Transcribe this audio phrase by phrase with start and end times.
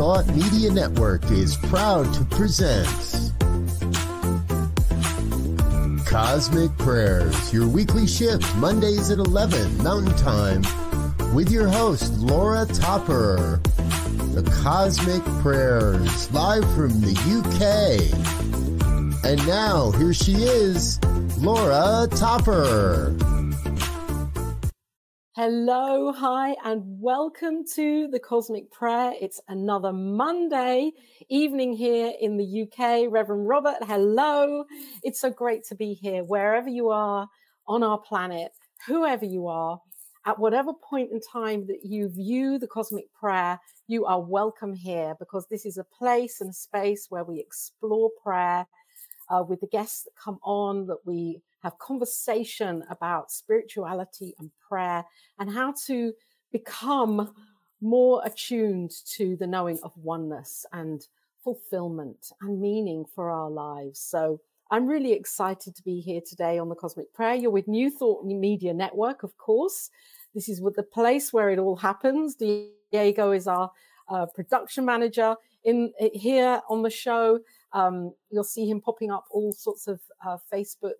[0.00, 2.88] Thought Media Network is proud to present
[6.06, 10.62] Cosmic Prayers, your weekly shift, Mondays at 11 Mountain Time,
[11.34, 13.60] with your host, Laura Topper.
[14.32, 19.20] The Cosmic Prayers, live from the UK.
[19.22, 20.98] And now, here she is,
[21.36, 23.14] Laura Topper.
[25.42, 29.14] Hello, hi, and welcome to the Cosmic Prayer.
[29.18, 30.92] It's another Monday
[31.30, 33.10] evening here in the UK.
[33.10, 34.66] Reverend Robert, hello.
[35.02, 37.26] It's so great to be here, wherever you are
[37.66, 38.52] on our planet,
[38.86, 39.80] whoever you are,
[40.26, 45.14] at whatever point in time that you view the Cosmic Prayer, you are welcome here
[45.18, 48.66] because this is a place and a space where we explore prayer
[49.30, 55.04] uh, with the guests that come on, that we have conversation about spirituality and prayer
[55.38, 56.12] and how to
[56.52, 57.32] become
[57.80, 61.06] more attuned to the knowing of oneness and
[61.42, 64.00] fulfillment and meaning for our lives.
[64.00, 67.34] So I'm really excited to be here today on the Cosmic Prayer.
[67.34, 69.90] You're with New Thought Media Network, of course.
[70.34, 72.36] This is the place where it all happens.
[72.36, 73.70] Diego is our
[74.08, 77.40] uh, production manager in here on the show.
[77.72, 80.94] Um, you'll see him popping up all sorts of uh, Facebook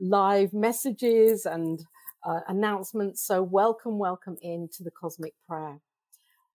[0.00, 1.84] live messages and
[2.24, 3.22] uh, announcements.
[3.22, 5.80] So welcome, welcome in to the Cosmic Prayer.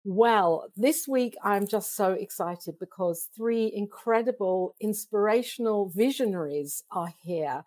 [0.03, 7.63] Well, this week I'm just so excited because three incredible, inspirational visionaries are here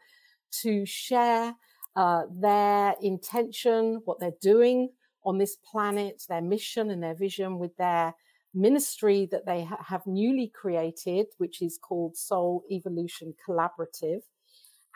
[0.62, 1.54] to share
[1.96, 4.90] uh, their intention, what they're doing
[5.24, 8.14] on this planet, their mission and their vision with their
[8.52, 14.22] ministry that they ha- have newly created, which is called Soul Evolution Collaborative.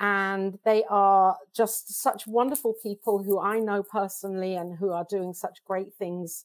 [0.00, 5.34] And they are just such wonderful people who I know personally and who are doing
[5.34, 6.44] such great things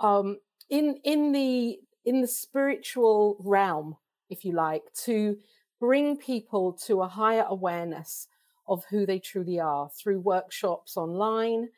[0.00, 3.96] um, in in the in the spiritual realm,
[4.28, 5.38] if you like, to
[5.80, 8.28] bring people to a higher awareness
[8.66, 11.68] of who they truly are through workshops online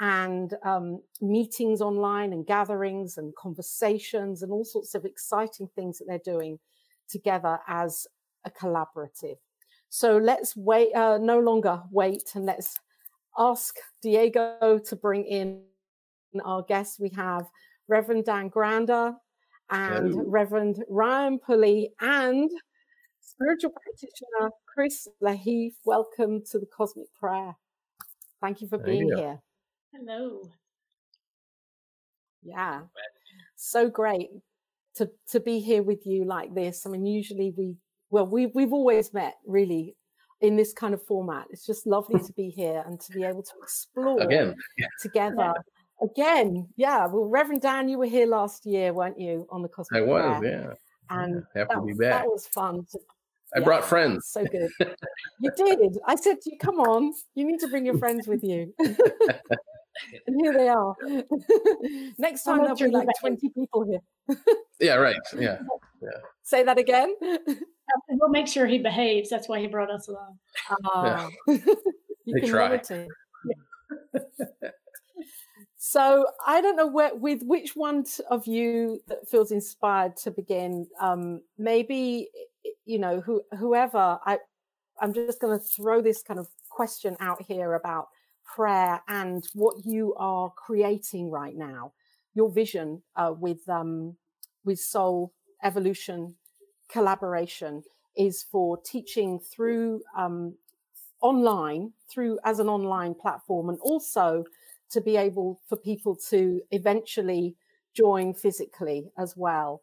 [0.00, 6.04] and um, meetings online and gatherings and conversations and all sorts of exciting things that
[6.06, 6.58] they're doing
[7.08, 8.06] together as
[8.44, 9.38] a collaborative.
[9.96, 12.78] So let's wait, uh, no longer wait, and let's
[13.38, 15.62] ask Diego to bring in
[16.44, 17.00] our guests.
[17.00, 17.46] We have
[17.88, 19.14] Reverend Dan Granda
[19.70, 20.24] and Hello.
[20.26, 22.50] Reverend Ryan Pulley and
[23.22, 25.72] spiritual practitioner Chris Lahiff.
[25.86, 27.56] Welcome to the Cosmic Prayer.
[28.42, 29.40] Thank you for being you here.
[29.94, 30.42] Hello.
[32.42, 32.82] Yeah.
[33.54, 34.28] So great
[34.96, 36.84] to to be here with you like this.
[36.84, 37.76] I mean, usually we
[38.10, 39.96] well, we we've always met really
[40.40, 41.46] in this kind of format.
[41.50, 44.54] It's just lovely to be here and to be able to explore again
[45.00, 45.54] together.
[46.02, 47.06] Again, yeah.
[47.06, 50.38] Well, Reverend Dan, you were here last year, weren't you, on the Cosmic I was,
[50.40, 50.76] Prayer?
[51.10, 51.16] yeah.
[51.16, 52.22] And yeah, happy that, to be back.
[52.22, 52.86] That was fun.
[52.92, 52.98] To,
[53.54, 54.28] I yeah, brought friends.
[54.28, 54.70] So good.
[55.40, 55.98] you did.
[56.06, 58.74] I said to you, come on, you need to bring your friends with you.
[60.26, 60.96] and here they are.
[62.18, 64.38] Next time there'll be like 20 people here.
[64.80, 65.16] yeah, right.
[65.38, 65.58] Yeah.
[66.02, 66.10] Yeah.
[66.42, 67.14] Say that again.
[68.10, 69.30] We'll make sure he behaves.
[69.30, 70.38] That's why he brought us along.
[70.70, 71.56] Uh, yeah.
[72.26, 72.78] you they can try.
[75.78, 80.86] so I don't know where, with which one of you that feels inspired to begin.
[81.00, 82.28] Um, maybe
[82.84, 84.18] you know who, whoever.
[84.26, 84.38] I
[85.00, 88.08] I'm just going to throw this kind of question out here about
[88.46, 91.92] prayer and what you are creating right now,
[92.34, 94.16] your vision uh, with um,
[94.64, 96.34] with soul evolution
[96.88, 97.82] collaboration
[98.16, 100.54] is for teaching through um,
[101.20, 104.44] online through as an online platform and also
[104.90, 107.56] to be able for people to eventually
[107.94, 109.80] join physically as well.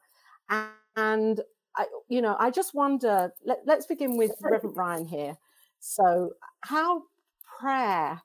[0.50, 1.41] And, and
[1.75, 5.35] I, you know i just wonder let, let's begin with reverend ryan here.
[5.79, 7.03] So how
[7.59, 8.22] prayer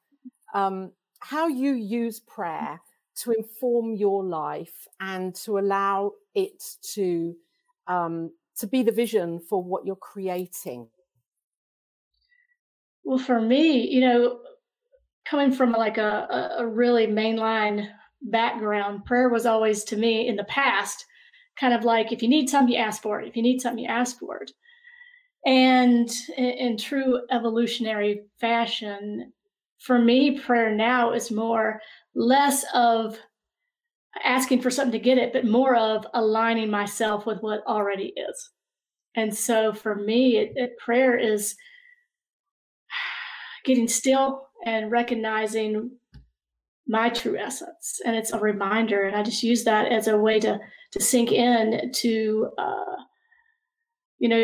[0.54, 2.80] um, how you use prayer
[3.22, 6.62] to inform your life and to allow it
[6.94, 7.34] to
[7.86, 10.88] um, to be the vision for what you're creating?
[13.04, 14.40] Well, for me, you know,
[15.24, 17.88] coming from like a, a really mainline
[18.22, 21.06] background, prayer was always to me in the past
[21.58, 23.28] kind of like if you need something, you ask for it.
[23.28, 24.52] If you need something, you ask for it.
[25.44, 29.32] And in, in true evolutionary fashion,
[29.78, 31.80] for me, prayer now is more
[32.14, 33.18] less of
[34.24, 38.50] asking for something to get it, but more of aligning myself with what already is.
[39.14, 41.54] And so for me, it, it, prayer is
[43.64, 45.90] getting still and recognizing
[46.88, 50.40] my true essence and it's a reminder and i just use that as a way
[50.40, 50.58] to
[50.90, 52.96] to sink in to uh,
[54.18, 54.42] you know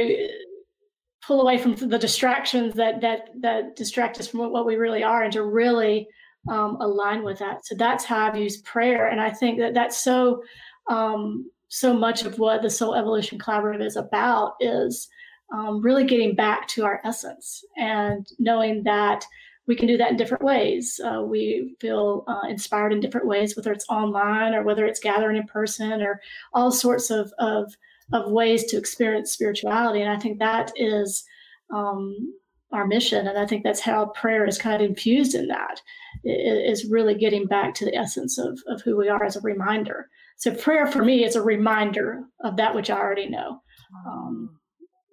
[1.26, 5.22] pull away from the distractions that that that distract us from what we really are
[5.22, 6.06] and to really
[6.48, 9.96] um, align with that so that's how i've used prayer and i think that that's
[9.96, 10.42] so
[10.88, 15.08] um, so much of what the soul evolution collaborative is about is
[15.52, 19.24] um, really getting back to our essence and knowing that
[19.66, 21.00] we can do that in different ways.
[21.02, 25.36] Uh, we feel uh, inspired in different ways, whether it's online or whether it's gathering
[25.36, 26.20] in person or
[26.52, 27.74] all sorts of, of,
[28.12, 30.00] of ways to experience spirituality.
[30.00, 31.24] And I think that is
[31.72, 32.34] um,
[32.72, 33.26] our mission.
[33.26, 35.80] And I think that's how prayer is kind of infused in that,
[36.24, 40.08] is really getting back to the essence of, of who we are as a reminder.
[40.36, 43.60] So prayer for me is a reminder of that which I already know.
[44.06, 44.58] Um,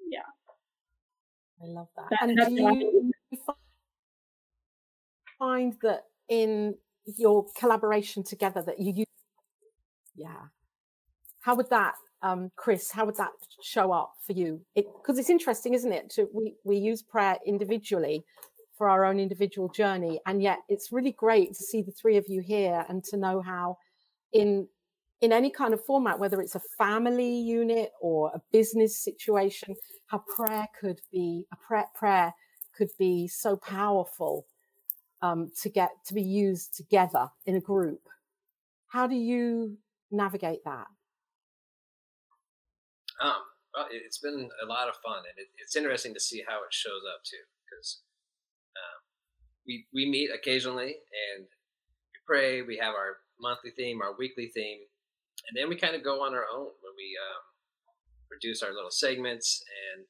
[0.10, 0.20] yeah.
[1.64, 2.08] I love that.
[2.10, 3.12] that and do you,
[5.42, 6.76] find that in
[7.18, 9.08] your collaboration together that you use
[10.16, 10.44] yeah
[11.42, 13.32] how would that um, chris how would that
[13.62, 17.38] show up for you because it, it's interesting isn't it to we we use prayer
[17.46, 18.24] individually
[18.78, 22.26] for our own individual journey and yet it's really great to see the three of
[22.28, 23.78] you here and to know how
[24.34, 24.68] in
[25.22, 29.76] in any kind of format whether it's a family unit or a business situation
[30.08, 32.34] how prayer could be a prayer, prayer
[32.76, 34.46] could be so powerful
[35.22, 38.02] um, to get to be used together in a group.
[38.88, 39.78] How do you
[40.12, 40.88] navigate that?
[43.22, 46.64] Um, well, it's been a lot of fun, and it, it's interesting to see how
[46.66, 48.02] it shows up too, because
[48.76, 49.00] um,
[49.66, 52.62] we we meet occasionally and we pray.
[52.62, 54.82] We have our monthly theme, our weekly theme,
[55.48, 57.44] and then we kind of go on our own when we um,
[58.28, 59.64] produce our little segments
[59.94, 60.06] and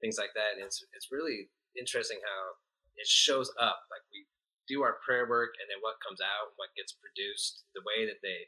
[0.00, 0.60] things like that.
[0.60, 2.42] And it's it's really interesting how
[2.96, 3.88] it shows up.
[3.90, 4.26] Like we
[4.68, 8.20] do our prayer work and then what comes out, what gets produced, the way that
[8.22, 8.46] they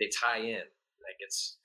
[0.00, 0.64] they tie in.
[1.04, 1.58] Like it's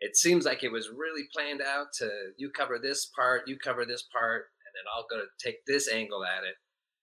[0.00, 3.84] it seems like it was really planned out to you cover this part, you cover
[3.84, 6.54] this part, and then I'll go to take this angle at it,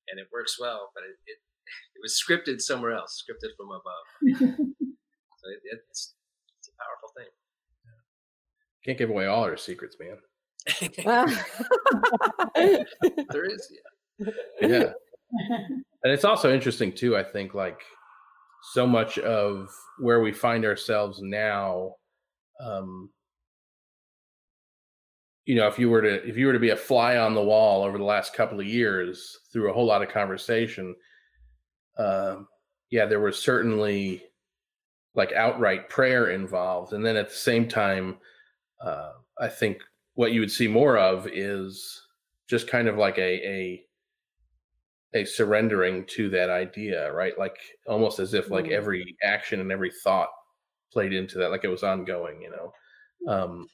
[0.10, 0.92] and it works well.
[0.94, 1.38] But it it,
[1.96, 4.06] it was scripted somewhere else, scripted from above.
[4.58, 6.16] so it, it's
[6.60, 7.30] it's a powerful thing.
[8.86, 10.18] Can't give away all our secrets, man.
[13.32, 13.72] there is,
[14.20, 14.32] yeah.
[14.62, 14.94] Yeah
[16.04, 17.82] and it's also interesting too i think like
[18.74, 21.92] so much of where we find ourselves now
[22.60, 23.10] um
[25.46, 27.44] you know if you were to if you were to be a fly on the
[27.44, 30.96] wall over the last couple of years through a whole lot of conversation
[31.98, 32.38] uh,
[32.90, 34.24] yeah there was certainly
[35.16, 38.18] like outright prayer involved and then at the same time
[38.82, 39.82] uh, i think
[40.16, 42.04] what you would see more of is
[42.50, 43.88] just kind of like a a
[45.14, 47.38] a surrendering to that idea, right?
[47.38, 47.58] Like
[47.88, 48.72] almost as if like mm.
[48.72, 50.30] every action and every thought
[50.92, 52.74] played into that, like it was ongoing, you know.
[53.32, 53.68] Um,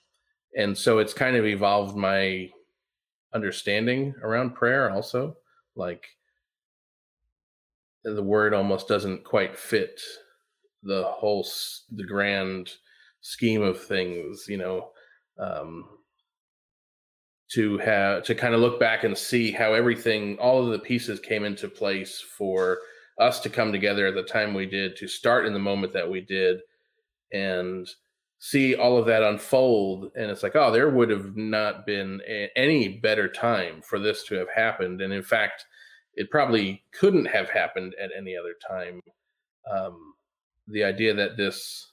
[0.56, 2.50] and so it's kind of evolved my
[3.34, 5.36] understanding around prayer also.
[5.76, 6.06] Like
[8.04, 10.00] the word almost doesn't quite fit
[10.84, 11.48] the whole
[11.92, 12.72] the grand
[13.22, 14.90] scheme of things, you know.
[15.38, 15.86] Um,
[17.54, 21.20] to have to kind of look back and see how everything all of the pieces
[21.20, 22.80] came into place for
[23.20, 26.10] us to come together at the time we did to start in the moment that
[26.10, 26.60] we did
[27.34, 27.90] and
[28.40, 32.50] see all of that unfold and it's like oh there would have not been a,
[32.56, 35.02] any better time for this to have happened.
[35.02, 35.66] And in fact
[36.16, 39.02] it probably couldn't have happened at any other time.
[39.72, 40.14] Um,
[40.68, 41.92] the idea that this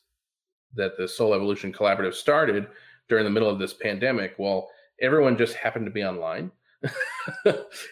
[0.75, 2.68] that the soul evolution collaborative started
[3.09, 4.68] during the middle of this pandemic well
[5.00, 6.50] everyone just happened to be online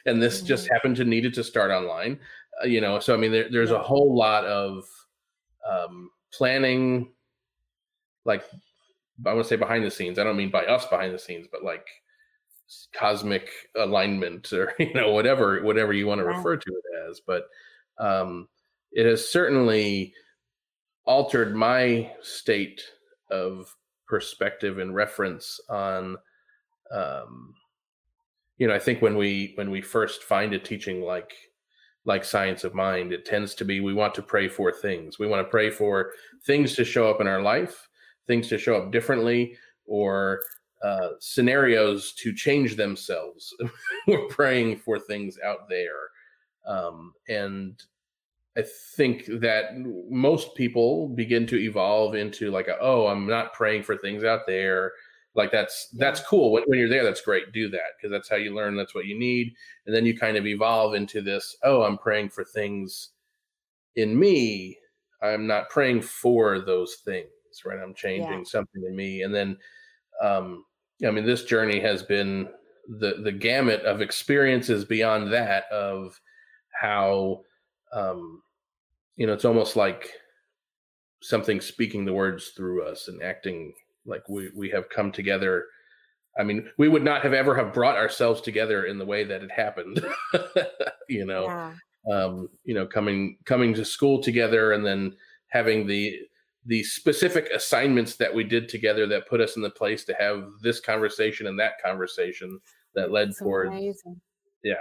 [0.06, 0.74] and this just mm-hmm.
[0.74, 2.18] happened to needed to start online
[2.62, 4.84] uh, you know so i mean there, there's a whole lot of
[5.68, 7.10] um, planning
[8.28, 8.44] like
[9.26, 11.48] i want to say behind the scenes i don't mean by us behind the scenes
[11.50, 11.86] but like
[12.94, 17.48] cosmic alignment or you know whatever whatever you want to refer to it as but
[17.98, 18.46] um,
[18.92, 20.14] it has certainly
[21.04, 22.80] altered my state
[23.30, 23.74] of
[24.06, 26.16] perspective and reference on
[26.94, 27.54] um,
[28.58, 31.32] you know, I think when we when we first find a teaching like
[32.04, 35.18] like science of mind, it tends to be we want to pray for things.
[35.18, 36.12] We want to pray for
[36.44, 37.87] things to show up in our life,
[38.28, 39.56] things to show up differently,
[39.86, 40.40] or
[40.82, 43.52] uh, scenarios to change themselves.
[44.06, 46.10] We're praying for things out there,
[46.66, 47.82] um, and
[48.56, 48.62] I
[48.96, 49.70] think that
[50.08, 54.46] most people begin to evolve into like, a, oh, I'm not praying for things out
[54.46, 54.92] there.
[55.34, 56.52] Like that's that's cool.
[56.52, 57.52] When, when you're there that's great.
[57.52, 59.54] Do that because that's how you learn that's what you need.
[59.86, 63.10] And then you kind of evolve into this oh i'm praying for things
[63.98, 64.78] in me,
[65.22, 67.28] I'm not praying for those things,
[67.64, 67.78] right?
[67.82, 68.44] I'm changing yeah.
[68.44, 69.22] something in me.
[69.22, 69.56] And then,
[70.22, 70.64] um,
[71.06, 72.48] I mean, this journey has been
[72.88, 76.18] the the gamut of experiences beyond that of
[76.80, 77.42] how,
[77.92, 78.42] um,
[79.16, 80.10] you know, it's almost like
[81.20, 83.74] something speaking the words through us and acting
[84.06, 85.64] like we we have come together
[86.38, 89.42] I mean, we would not have ever have brought ourselves together in the way that
[89.42, 90.04] it happened.
[91.08, 91.72] you know, yeah.
[92.14, 95.16] um, you know, coming coming to school together and then
[95.48, 96.16] having the
[96.68, 100.50] the specific assignments that we did together that put us in the place to have
[100.62, 102.60] this conversation and that conversation
[102.94, 104.20] that led That's towards amazing.
[104.62, 104.74] yeah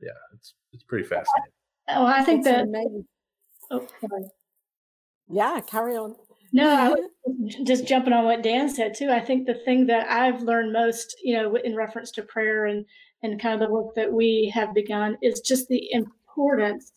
[0.00, 1.52] yeah it's it's pretty fascinating.
[1.88, 2.66] Oh i think that
[3.70, 3.86] oh,
[5.28, 6.16] yeah carry on.
[6.52, 6.94] No,
[7.64, 9.10] just jumping on what Dan said too.
[9.10, 12.86] I think the thing that I've learned most, you know, in reference to prayer and
[13.24, 16.92] and kind of the work that we have begun is just the importance,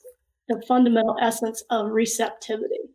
[0.48, 2.92] the fundamental essence of receptivity,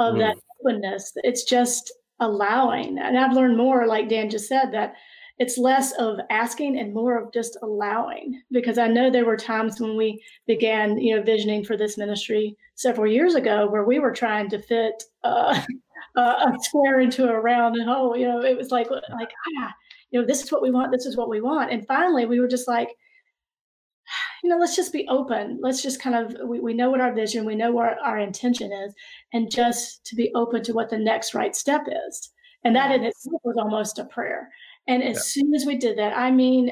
[0.00, 0.18] of mm.
[0.18, 1.12] that openness.
[1.16, 2.98] It's just allowing.
[2.98, 4.94] And I've learned more, like Dan just said, that
[5.38, 9.80] it's less of asking and more of just allowing because i know there were times
[9.80, 14.12] when we began you know visioning for this ministry several years ago where we were
[14.12, 15.58] trying to fit uh,
[16.16, 18.16] a square into a round hole.
[18.16, 19.30] You know, it was like like
[19.62, 19.74] ah,
[20.10, 20.92] you know, this is what we want.
[20.92, 21.70] This is what we want.
[21.70, 22.90] And finally, we were just like,
[24.42, 25.58] you know, let's just be open.
[25.62, 28.72] Let's just kind of we, we know what our vision, we know what our intention
[28.72, 28.94] is,
[29.32, 32.30] and just to be open to what the next right step is.
[32.64, 34.50] And that in itself was almost a prayer.
[34.86, 35.42] And as yeah.
[35.42, 36.68] soon as we did that, I mean,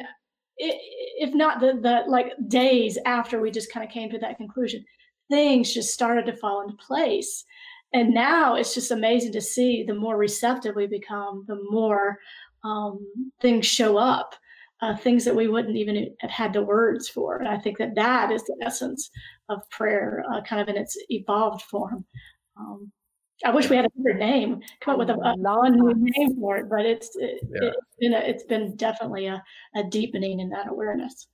[0.56, 0.80] it,
[1.18, 4.84] if not the the like days after we just kind of came to that conclusion,
[5.30, 7.44] things just started to fall into place
[7.92, 12.18] and now it's just amazing to see the more receptive we become the more
[12.64, 13.06] um,
[13.40, 14.34] things show up
[14.80, 17.36] uh, things that we wouldn't even have had the words for.
[17.36, 19.10] And i think that that is the essence
[19.48, 22.04] of prayer uh, kind of in its evolved form.
[22.56, 22.92] Um,
[23.44, 26.56] I wish we had a better name, come up with a, a non-new name for
[26.56, 29.42] it, but it's it, has been a, it's been definitely a,
[29.76, 31.28] a deepening in that awareness.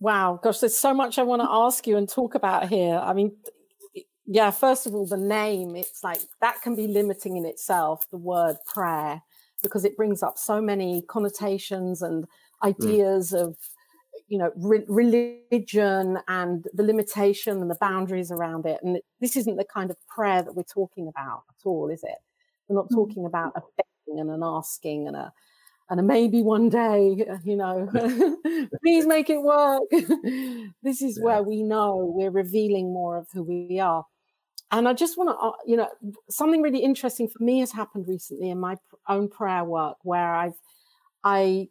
[0.00, 2.96] Wow, gosh, there's so much I want to ask you and talk about here.
[2.96, 3.32] I mean,
[4.26, 8.16] yeah, first of all, the name, it's like that can be limiting in itself, the
[8.16, 9.22] word prayer,
[9.62, 12.28] because it brings up so many connotations and mm.
[12.68, 13.42] ideas mm.
[13.42, 13.56] of,
[14.28, 18.80] you know, re- religion and the limitation and the boundaries around it.
[18.82, 22.18] And this isn't the kind of prayer that we're talking about at all, is it?
[22.68, 22.94] We're not mm.
[22.94, 25.32] talking about a begging and an asking and a,
[25.88, 27.88] and a maybe one day, you know,
[28.82, 29.82] please make it work.
[30.82, 31.24] this is yeah.
[31.24, 34.04] where we know we're revealing more of who we are
[34.70, 35.88] and I just want to, uh, you know,
[36.28, 38.76] something really interesting for me has happened recently in my
[39.08, 40.58] own prayer work where I've,
[41.22, 41.68] I,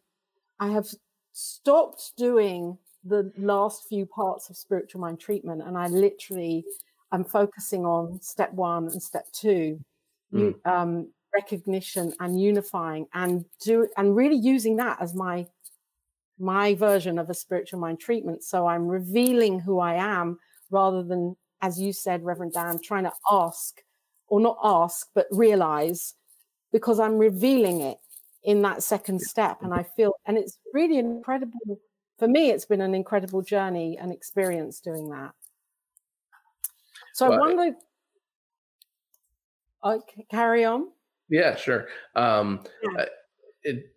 [0.60, 0.88] I have
[1.34, 6.66] stopped doing the last few parts of spiritual mind treatment, and I literally
[7.12, 9.80] am focusing on step one and step two,
[10.34, 10.56] mm.
[10.66, 15.46] um, recognition and unifying, and do and really using that as my
[16.40, 18.44] my version of a spiritual mind treatment.
[18.44, 20.40] So I'm revealing who I am
[20.72, 23.82] rather than as you said, Reverend Dan, trying to ask
[24.28, 26.16] or not ask, but realize
[26.72, 27.98] because I'm revealing it
[28.44, 29.60] in that second step.
[29.62, 31.80] And I feel, and it's really incredible.
[32.18, 35.32] For me, it's been an incredible journey and experience doing that.
[37.14, 37.78] So well, I wonder,
[39.84, 40.90] I carry on.
[41.30, 41.88] Yeah, sure.
[42.16, 43.06] Um, yeah.
[43.64, 43.92] It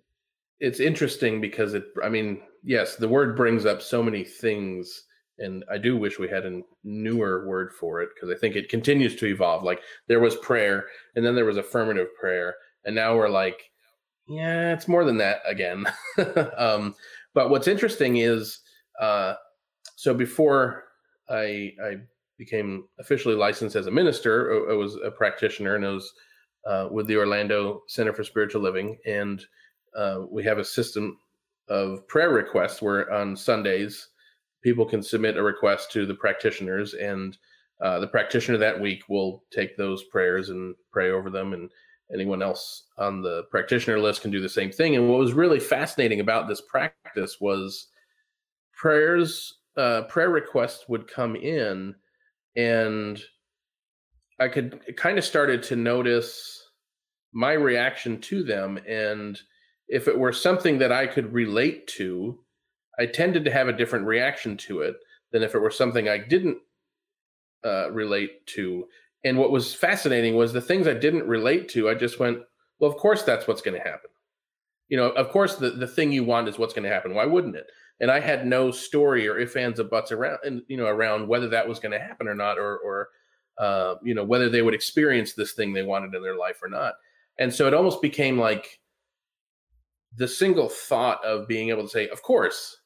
[0.60, 1.84] it's interesting because it.
[2.02, 5.04] I mean, yes, the word brings up so many things
[5.38, 8.68] and I do wish we had a newer word for it because I think it
[8.68, 9.62] continues to evolve.
[9.62, 12.54] Like there was prayer, and then there was affirmative prayer,
[12.84, 13.70] and now we're like,
[14.26, 15.86] yeah, it's more than that again.
[16.56, 16.94] um,
[17.34, 18.60] but what's interesting is,
[19.00, 19.34] uh,
[19.96, 20.84] so before
[21.30, 21.96] I I
[22.36, 26.12] became officially licensed as a minister, I was a practitioner, and I was
[26.66, 29.44] uh, with the Orlando Center for Spiritual Living, and
[29.96, 31.18] uh, we have a system
[31.68, 34.08] of prayer requests where on Sundays
[34.62, 37.36] people can submit a request to the practitioners, and
[37.80, 41.70] uh, the practitioner that week will take those prayers and pray over them, and
[42.12, 44.96] anyone else on the practitioner list can do the same thing.
[44.96, 47.88] And what was really fascinating about this practice was
[48.72, 51.94] prayers, uh, prayer requests would come in,
[52.56, 53.20] and
[54.40, 56.64] I could kind of started to notice
[57.32, 59.38] my reaction to them, and
[59.88, 62.38] if it were something that I could relate to,
[62.98, 64.96] I tended to have a different reaction to it
[65.32, 66.58] than if it were something I didn't
[67.64, 68.86] uh, relate to.
[69.24, 72.38] And what was fascinating was the things I didn't relate to, I just went,
[72.78, 74.10] well, of course that's what's going to happen.
[74.88, 77.14] You know, of course the, the thing you want is what's going to happen.
[77.14, 77.66] Why wouldn't it?
[78.00, 81.26] and I had no story or if ands or buts around and you know around
[81.26, 83.08] whether that was going to happen or not, or or
[83.58, 86.68] uh, you know whether they would experience this thing they wanted in their life or
[86.68, 86.94] not.
[87.38, 88.80] And so it almost became like
[90.16, 92.76] the single thought of being able to say, "Of course,"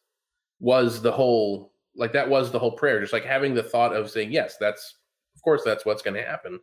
[0.62, 3.00] was the whole like that was the whole prayer.
[3.00, 4.94] Just like having the thought of saying, "Yes, that's
[5.34, 6.60] of course that's what's going to happen."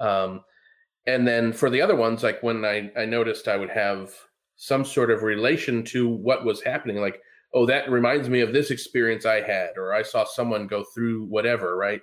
[0.00, 0.40] Um,
[1.06, 4.12] and then for the other ones, like when I I noticed I would have
[4.56, 7.20] some sort of relation to what was happening, like
[7.52, 11.26] oh, that reminds me of this experience I had, or I saw someone go through
[11.26, 12.02] whatever, right?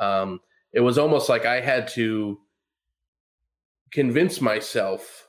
[0.00, 0.40] Um,
[0.72, 2.40] it was almost like I had to
[3.92, 5.28] convince myself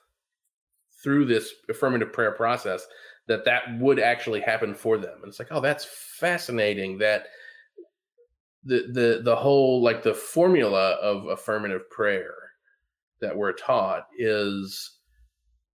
[1.04, 2.88] through this affirmative prayer process
[3.30, 5.20] that that would actually happen for them.
[5.22, 7.28] And it's like, oh, that's fascinating that
[8.66, 12.34] the the the whole like the formula of affirmative prayer
[13.22, 14.98] that we're taught is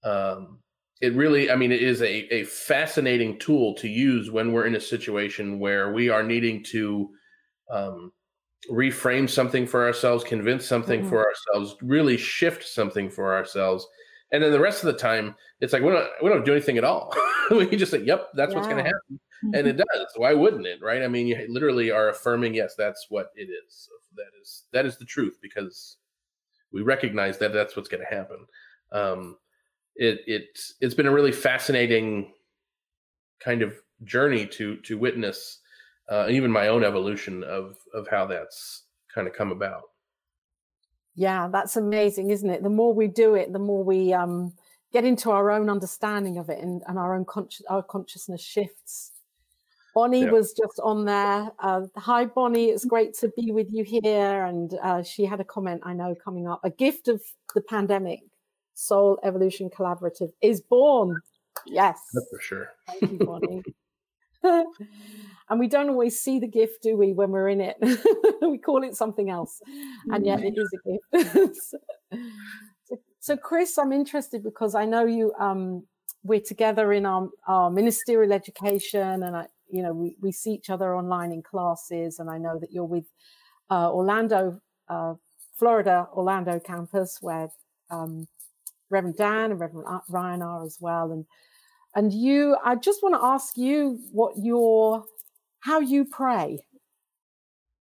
[0.04, 0.60] um
[1.02, 4.76] it really i mean it is a, a fascinating tool to use when we're in
[4.76, 7.10] a situation where we are needing to
[7.72, 8.12] um,
[8.72, 11.10] reframe something for ourselves convince something mm-hmm.
[11.10, 13.88] for ourselves really shift something for ourselves
[14.32, 16.78] and then the rest of the time it's like we don't we don't do anything
[16.78, 17.14] at all.
[17.52, 18.58] We just say yep that's yeah.
[18.58, 19.20] what's going to happen.
[19.54, 20.08] And it does.
[20.16, 21.04] Why wouldn't it right?
[21.04, 23.88] I mean you literally are affirming yes that's what it is.
[24.16, 25.98] That is that is the truth because
[26.72, 28.48] we recognize that that's what's going to happen.
[28.92, 29.38] Um,
[29.96, 32.34] it it's it's been a really fascinating
[33.40, 35.60] kind of journey to to witness
[36.10, 39.84] uh, even my own evolution of of how that's kind of come about.
[41.16, 42.64] Yeah, that's amazing, isn't it?
[42.64, 44.54] The more we do it, the more we um,
[44.92, 49.12] get into our own understanding of it, and, and our own conscious our consciousness shifts.
[49.96, 50.32] Bonnie yeah.
[50.32, 51.50] was just on there.
[51.58, 52.66] Uh, hi, Bonnie.
[52.66, 54.44] It's great to be with you here.
[54.44, 56.60] And uh, she had a comment I know coming up.
[56.66, 57.22] A gift of
[57.54, 58.20] the pandemic
[58.74, 61.22] Soul Evolution Collaborative is born.
[61.66, 61.98] Yes.
[62.14, 62.74] That's for sure.
[62.88, 63.64] Thank you, Bonnie.
[65.50, 67.78] and we don't always see the gift, do we, when we're in it?
[68.42, 69.62] we call it something else.
[70.12, 71.56] And yet it is a gift.
[71.62, 75.84] so, so, Chris, I'm interested because I know you um,
[76.24, 80.70] we're together in our, our ministerial education and I, you know, we, we see each
[80.70, 82.20] other online in classes.
[82.20, 83.06] And I know that you're with
[83.70, 85.14] uh, Orlando, uh,
[85.58, 87.50] Florida, Orlando campus, where
[87.92, 88.28] um,
[88.90, 91.12] Reverend Dan and Reverend Ryan are as well.
[91.12, 91.26] And
[91.96, 95.06] and you, I just want to ask you what your
[95.66, 96.68] how you pray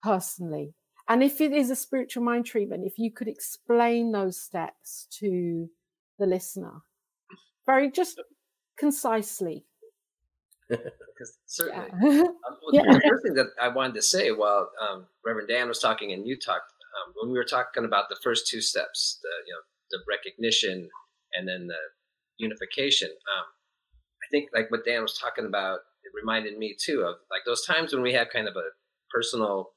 [0.03, 0.75] personally.
[1.09, 5.67] And if it is a spiritual mind treatment, if you could explain those steps to
[6.19, 6.83] the listener,
[7.65, 8.21] very just
[8.77, 9.65] concisely.
[10.69, 12.21] because certainly, yeah.
[12.21, 12.35] um,
[12.71, 12.83] yeah.
[12.83, 16.25] the first thing that I wanted to say while um, Reverend Dan was talking and
[16.25, 19.61] you talked um, when we were talking about the first two steps, the you know
[19.89, 20.87] the recognition
[21.33, 21.81] and then the
[22.37, 23.09] unification.
[23.09, 23.45] Um,
[24.23, 27.65] I think like what Dan was talking about, it reminded me too of like those
[27.65, 28.69] times when we have kind of a
[29.13, 29.73] personal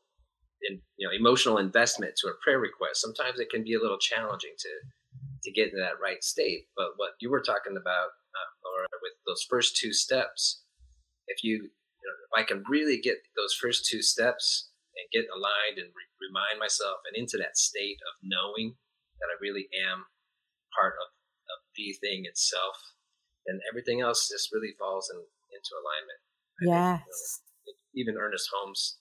[0.69, 3.01] and you know emotional investment to a prayer request.
[3.01, 4.71] Sometimes it can be a little challenging to
[5.45, 6.67] to get in that right state.
[6.77, 10.65] But what you were talking about, um, Laura, with those first two steps,
[11.29, 15.29] if you, you know, if I can really get those first two steps and get
[15.31, 18.75] aligned and re- remind myself and into that state of knowing
[19.21, 20.09] that I really am
[20.73, 21.09] part of,
[21.53, 22.77] of the thing itself,
[23.47, 25.21] then everything else just really falls in,
[25.55, 26.21] into alignment.
[26.61, 27.41] yes.
[27.65, 28.99] Think, you know, even Ernest Holmes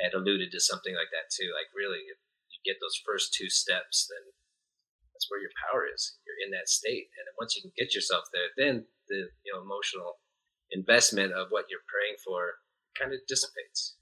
[0.00, 1.48] had alluded to something like that too.
[1.56, 2.20] Like really, if
[2.52, 4.22] you get those first two steps, then
[5.16, 6.20] that's where your power is.
[6.28, 9.50] You're in that state, and then once you can get yourself there, then the you
[9.50, 10.20] know emotional
[10.74, 12.60] investment of what you're praying for
[12.98, 13.96] kind of dissipates.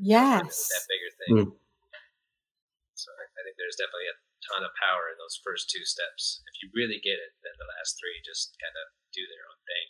[0.00, 1.32] yes, that bigger thing.
[1.36, 1.50] Mm.
[2.96, 6.40] So I, I think there's definitely a ton of power in those first two steps.
[6.48, 9.60] If you really get it, then the last three just kind of do their own
[9.64, 9.86] thing.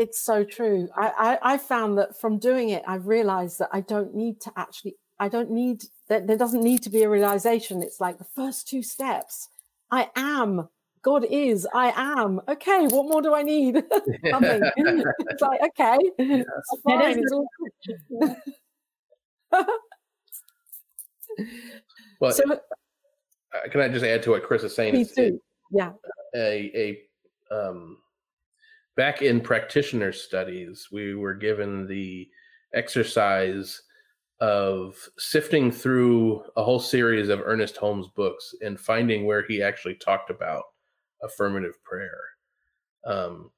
[0.00, 0.88] It's so true.
[0.96, 4.52] I, I, I found that from doing it, I've realized that I don't need to
[4.56, 7.82] actually, I don't need, that there doesn't need to be a realization.
[7.82, 9.48] It's like the first two steps.
[9.90, 10.68] I am
[11.02, 12.40] God is, I am.
[12.48, 13.74] Okay, what more do I need?
[14.24, 14.62] Nothing.
[14.76, 17.18] it's like, okay, it's fine.
[17.18, 17.46] It's all...
[22.20, 22.56] well, so, uh,
[23.70, 24.94] can I just add to what Chris is saying?
[24.94, 25.40] Me too.
[25.70, 25.92] yeah.
[26.34, 26.98] A
[27.50, 27.96] a um,
[29.00, 32.28] back in practitioner studies, we were given the
[32.74, 33.80] exercise
[34.42, 39.94] of sifting through a whole series of Ernest Holmes books and finding where he actually
[39.94, 40.64] talked about
[41.22, 42.20] affirmative prayer.
[43.06, 43.50] Um,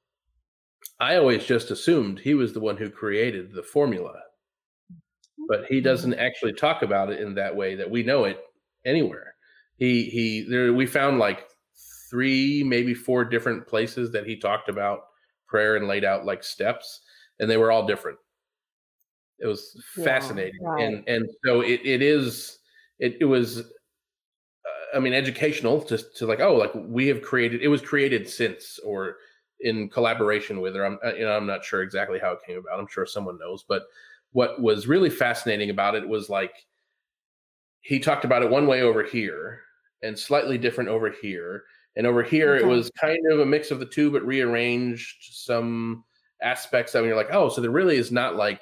[1.01, 4.13] I always just assumed he was the one who created the formula,
[5.49, 8.39] but he doesn't actually talk about it in that way that we know it
[8.85, 9.35] anywhere
[9.75, 11.47] he he there we found like
[12.09, 14.99] three maybe four different places that he talked about
[15.53, 17.01] prayer and laid out like steps
[17.39, 18.17] and they were all different.
[19.39, 22.59] It was fascinating, and and so it it is
[22.99, 23.59] it it was.
[23.59, 28.29] uh, I mean, educational to to like oh like we have created it was created
[28.29, 29.17] since or
[29.59, 32.57] in collaboration with or I'm uh, you know I'm not sure exactly how it came
[32.57, 32.79] about.
[32.79, 33.83] I'm sure someone knows, but
[34.31, 36.65] what was really fascinating about it was like
[37.81, 39.61] he talked about it one way over here
[40.01, 41.63] and slightly different over here
[41.95, 42.63] and over here Okay.
[42.63, 46.03] it was kind of a mix of the two but rearranged some
[46.41, 47.07] aspects of it.
[47.07, 48.61] You're like oh so there really is not like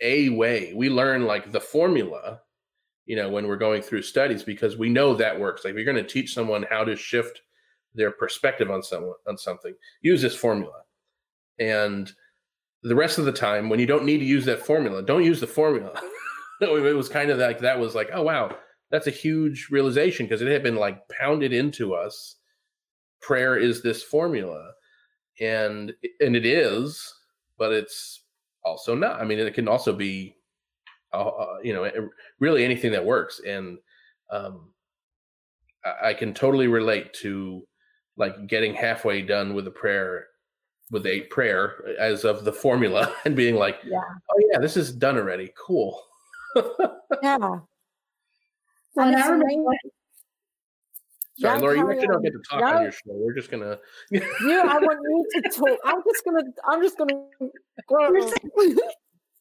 [0.00, 0.72] a way.
[0.74, 2.40] We learn like the formula
[3.06, 5.64] you know when we're going through studies because we know that works.
[5.64, 7.42] Like if you're going to teach someone how to shift
[7.94, 10.82] their perspective on someone on something use this formula.
[11.58, 12.10] And
[12.82, 15.40] the rest of the time when you don't need to use that formula don't use
[15.40, 15.92] the formula.
[16.60, 18.56] It was kind of like that was like oh wow
[18.92, 22.36] that's a huge realization because it had been like pounded into us
[23.20, 24.70] prayer is this formula
[25.40, 27.12] and and it is
[27.58, 28.24] but it's
[28.64, 30.36] also not i mean it can also be
[31.14, 31.90] uh, uh, you know
[32.38, 33.78] really anything that works and
[34.30, 34.68] um
[35.84, 37.66] I, I can totally relate to
[38.16, 40.26] like getting halfway done with a prayer
[40.90, 43.98] with a prayer as of the formula and being like Yeah.
[43.98, 46.00] oh yeah this is done already cool
[47.22, 47.60] Yeah.
[48.94, 49.72] Well, And and I remember
[51.38, 52.66] Sorry, Laura, you actually don't get to talk No.
[52.66, 52.98] on your show.
[53.06, 53.78] We're just gonna.
[54.10, 54.98] You, I want
[55.34, 55.78] you to talk.
[55.84, 56.42] I'm just gonna.
[56.68, 57.24] I'm just gonna.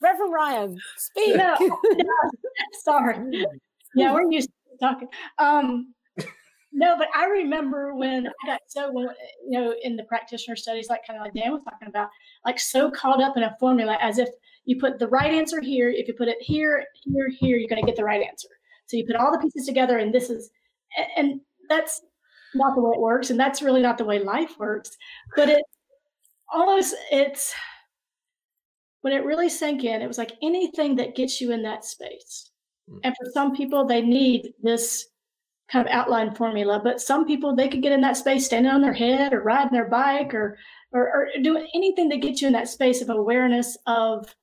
[0.02, 1.36] Reverend Ryan, speak.
[1.36, 2.14] No, no,
[2.84, 3.46] sorry.
[3.94, 5.08] Yeah, we're used to talking.
[5.38, 5.94] Um,
[6.74, 9.10] no, but I remember when I got so, when,
[9.48, 12.10] you know, in the practitioner studies, like kind of like Dan was talking about,
[12.46, 14.30] like so caught up in a formula as if
[14.66, 15.90] you put the right answer here.
[15.90, 18.48] If you put it here, here, here, you're going to get the right answer.
[18.91, 20.49] So you put all the pieces together, and this is,
[21.15, 22.01] and that's
[22.54, 24.91] not the way it works, and that's really not the way life works.
[25.38, 25.63] But it
[26.54, 27.54] almost, it's
[28.99, 32.51] when it really sank in, it was like anything that gets you in that space.
[32.89, 32.99] Mm.
[33.06, 35.08] And for some people, they need this
[35.71, 38.82] kind of outline formula, but some people they could get in that space standing on
[38.82, 40.58] their head or riding their bike or
[40.91, 44.36] or, or doing anything that gets you in that space of awareness of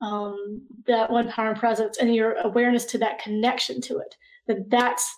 [0.00, 4.14] um, that one power and presence and your awareness to that connection to it.
[4.46, 5.16] That that's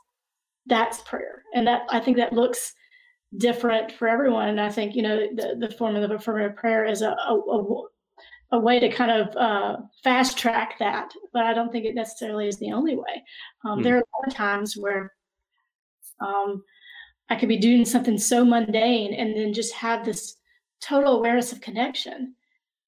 [0.67, 2.73] that's prayer, and that I think that looks
[3.39, 4.49] different for everyone.
[4.49, 7.83] And I think you know the the formula of affirmative prayer is a, a, a
[8.53, 12.49] a way to kind of uh, fast track that, but I don't think it necessarily
[12.49, 13.25] is the only way.
[13.65, 13.83] Um, Hmm.
[13.83, 15.13] There are a lot of times where
[16.21, 16.63] um,
[17.31, 20.37] I could be doing something so mundane and then just have this
[20.83, 22.35] total awareness of connection.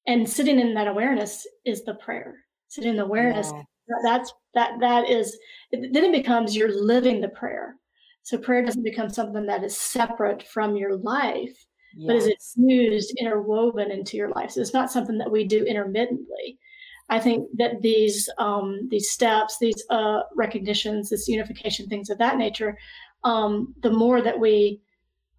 [0.07, 2.45] And sitting in that awareness is the prayer.
[2.67, 3.63] Sitting in the awareness yeah.
[4.03, 5.37] that's that that is
[5.71, 7.75] then it becomes you're living the prayer.
[8.23, 11.55] So prayer doesn't become something that is separate from your life
[11.97, 12.53] but is it Yes.
[12.55, 14.51] fused, interwoven into your life?
[14.51, 16.59] So it's not something that we do intermittently.
[17.07, 22.37] I think that these um, these steps, these uh, recognitions, this unification, things of that
[22.37, 22.77] nature,
[23.23, 24.81] um, the more that we,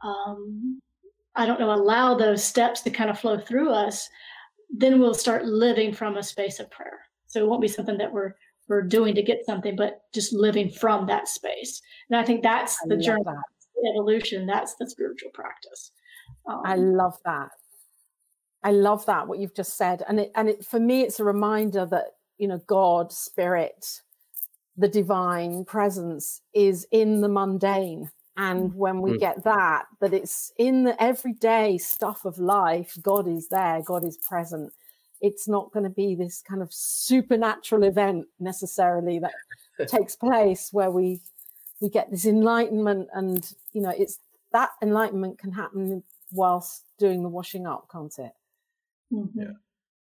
[0.03, 0.81] um,
[1.35, 4.09] I don't know, allow those steps to kind of flow through us,
[4.71, 7.01] then we'll start living from a space of prayer.
[7.27, 8.35] So it won't be something that we're
[8.69, 11.81] we're doing to get something, but just living from that space.
[12.11, 13.37] And I think that's I the journey, that.
[13.77, 14.47] the evolution.
[14.47, 15.93] That's the spiritual practice.
[16.49, 17.51] Um, I love that.
[18.65, 21.25] I love that what you've just said, and it and it for me it's a
[21.25, 22.07] reminder that
[22.39, 24.01] you know God, Spirit,
[24.77, 29.21] the divine presence is in the mundane, and when we Mm.
[29.21, 32.97] get that, that it's in the everyday stuff of life.
[33.03, 33.83] God is there.
[33.83, 34.73] God is present.
[35.21, 39.33] It's not going to be this kind of supernatural event necessarily that
[39.89, 41.21] takes place where we
[41.81, 44.19] we get this enlightenment, and you know it's
[44.53, 48.33] that enlightenment can happen whilst doing the washing up, can't it?
[49.13, 49.31] mhm.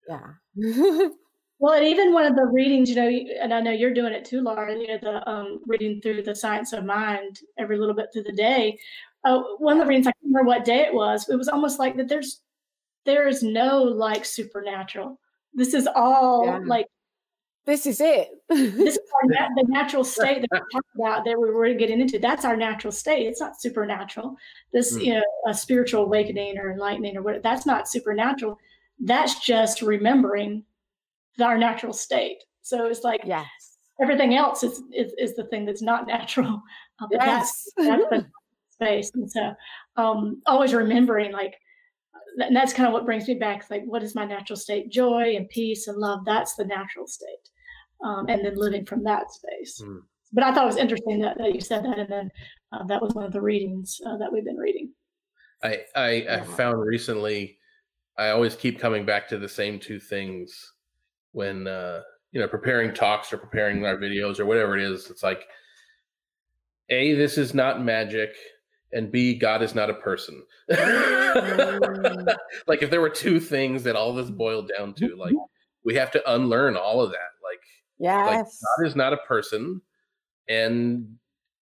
[0.08, 0.34] Yeah.
[0.56, 1.08] Yeah.
[1.60, 3.06] Well, and even one of the readings, you know,
[3.40, 4.72] and I know you're doing it too, Laura.
[4.74, 8.32] You know, the um, reading through the Science of Mind every little bit through the
[8.32, 8.78] day.
[9.24, 11.28] Uh, one of the readings, I can't remember what day it was.
[11.28, 12.08] It was almost like that.
[12.08, 12.40] There's
[13.04, 15.20] there is no like supernatural.
[15.52, 16.60] This is all Yeah.
[16.64, 16.86] like
[17.66, 18.28] this is it.
[18.48, 22.00] this is our nat- the natural state that we talked about that we were getting
[22.00, 22.18] into.
[22.18, 23.26] That's our natural state.
[23.26, 24.34] It's not supernatural.
[24.72, 25.04] This, Mm.
[25.04, 27.42] you know, a spiritual awakening or enlightening or what.
[27.42, 28.58] That's not supernatural.
[28.98, 30.64] That's just remembering
[31.40, 32.42] our natural state.
[32.62, 33.46] So it's like yes.
[34.02, 36.62] everything else is, is is the thing that's not natural.
[37.00, 37.88] Uh, but that's Yes.
[37.88, 38.26] that's the
[38.70, 39.10] space.
[39.14, 39.54] And so
[39.96, 41.54] um, always remembering like
[42.38, 43.68] and that's kind of what brings me back.
[43.70, 44.90] Like, what is my natural state?
[44.90, 46.20] Joy and peace and love.
[46.24, 47.48] That's the natural state.
[48.04, 49.80] Um, and then living from that space.
[49.82, 50.00] Mm.
[50.32, 51.98] But I thought it was interesting that, that you said that.
[51.98, 52.30] And then
[52.72, 54.92] uh, that was one of the readings uh, that we've been reading.
[55.62, 57.58] I I, I found recently
[58.16, 60.72] I always keep coming back to the same two things
[61.32, 65.10] when uh, you know preparing talks or preparing our videos or whatever it is.
[65.10, 65.46] It's like
[66.88, 68.34] a this is not magic,
[68.92, 70.42] and b God is not a person.
[71.30, 72.34] Mm.
[72.66, 75.32] like if there were two things that all this boiled down to, like
[75.84, 77.30] we have to unlearn all of that.
[77.40, 77.60] Like
[78.00, 79.80] yes, like God is not a person,
[80.48, 81.16] and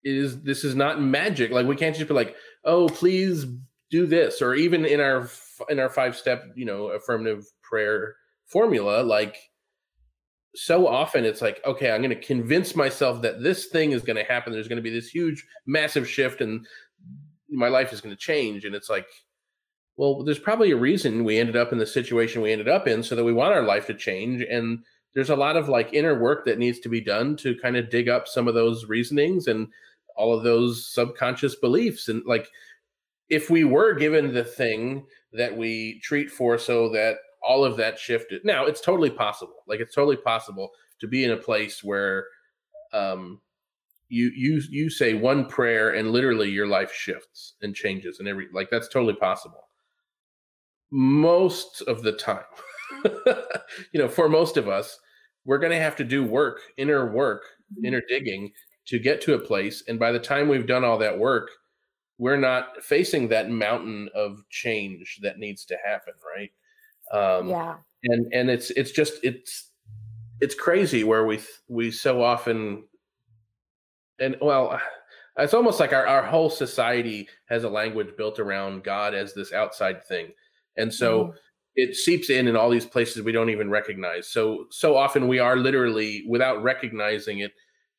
[0.06, 1.52] is this is not magic.
[1.52, 3.46] Like we can't just be like, oh, please
[3.90, 5.30] do this, or even in our
[5.70, 8.16] in our five step, you know, affirmative prayer
[8.52, 9.38] formula, like
[10.54, 14.18] so often it's like, okay, I'm going to convince myself that this thing is going
[14.18, 14.52] to happen.
[14.52, 16.66] There's going to be this huge, massive shift, and
[17.50, 18.66] my life is going to change.
[18.66, 19.08] And it's like,
[19.96, 23.02] well, there's probably a reason we ended up in the situation we ended up in,
[23.02, 24.42] so that we want our life to change.
[24.42, 24.80] And
[25.14, 27.90] there's a lot of like inner work that needs to be done to kind of
[27.90, 29.68] dig up some of those reasonings and
[30.18, 32.10] all of those subconscious beliefs.
[32.10, 32.50] And like,
[33.30, 37.98] if we were given the thing that we treat for so that all of that
[38.00, 38.44] shifted.
[38.46, 39.64] Now it's totally possible.
[39.68, 42.26] Like it's totally possible to be in a place where
[42.94, 43.42] um
[44.10, 48.48] you you you say one prayer and literally your life shifts and changes and every
[48.54, 49.68] like that's totally possible.
[50.92, 52.44] Most of the time.
[53.94, 55.00] you know, for most of us,
[55.46, 57.86] we're going to have to do work, inner work, mm-hmm.
[57.86, 58.52] inner digging
[58.88, 61.50] to get to a place and by the time we've done all that work,
[62.18, 66.52] we're not facing that mountain of change that needs to happen, right?
[67.12, 67.76] Um, yeah.
[68.04, 69.72] And and it's it's just it's
[70.42, 72.84] it's crazy where we we so often
[74.20, 74.80] and well
[75.38, 79.54] it's almost like our, our whole society has a language built around god as this
[79.54, 80.32] outside thing
[80.78, 81.34] and so mm.
[81.76, 85.40] it seeps in in all these places we don't even recognize so so often we
[85.40, 87.52] are literally without recognizing it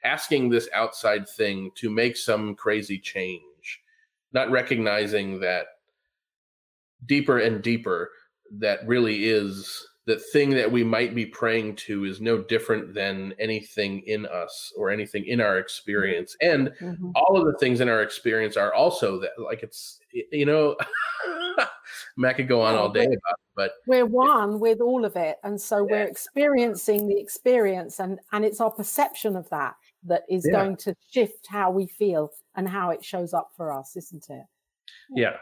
[0.04, 3.80] asking this outside thing to make some crazy change
[4.32, 5.66] not recognizing that
[7.06, 8.10] deeper and deeper
[8.58, 13.32] that really is the thing that we might be praying to is no different than
[13.38, 17.10] anything in us or anything in our experience and mm-hmm.
[17.14, 20.00] all of the things in our experience are also that like it's
[20.32, 20.76] you know
[22.24, 25.36] i could go on all day about it but we're one with all of it
[25.44, 25.92] and so yeah.
[25.92, 30.58] we're experiencing the experience and and it's our perception of that that is yeah.
[30.58, 34.44] going to shift how we feel and how it shows up for us isn't it
[35.14, 35.36] yeah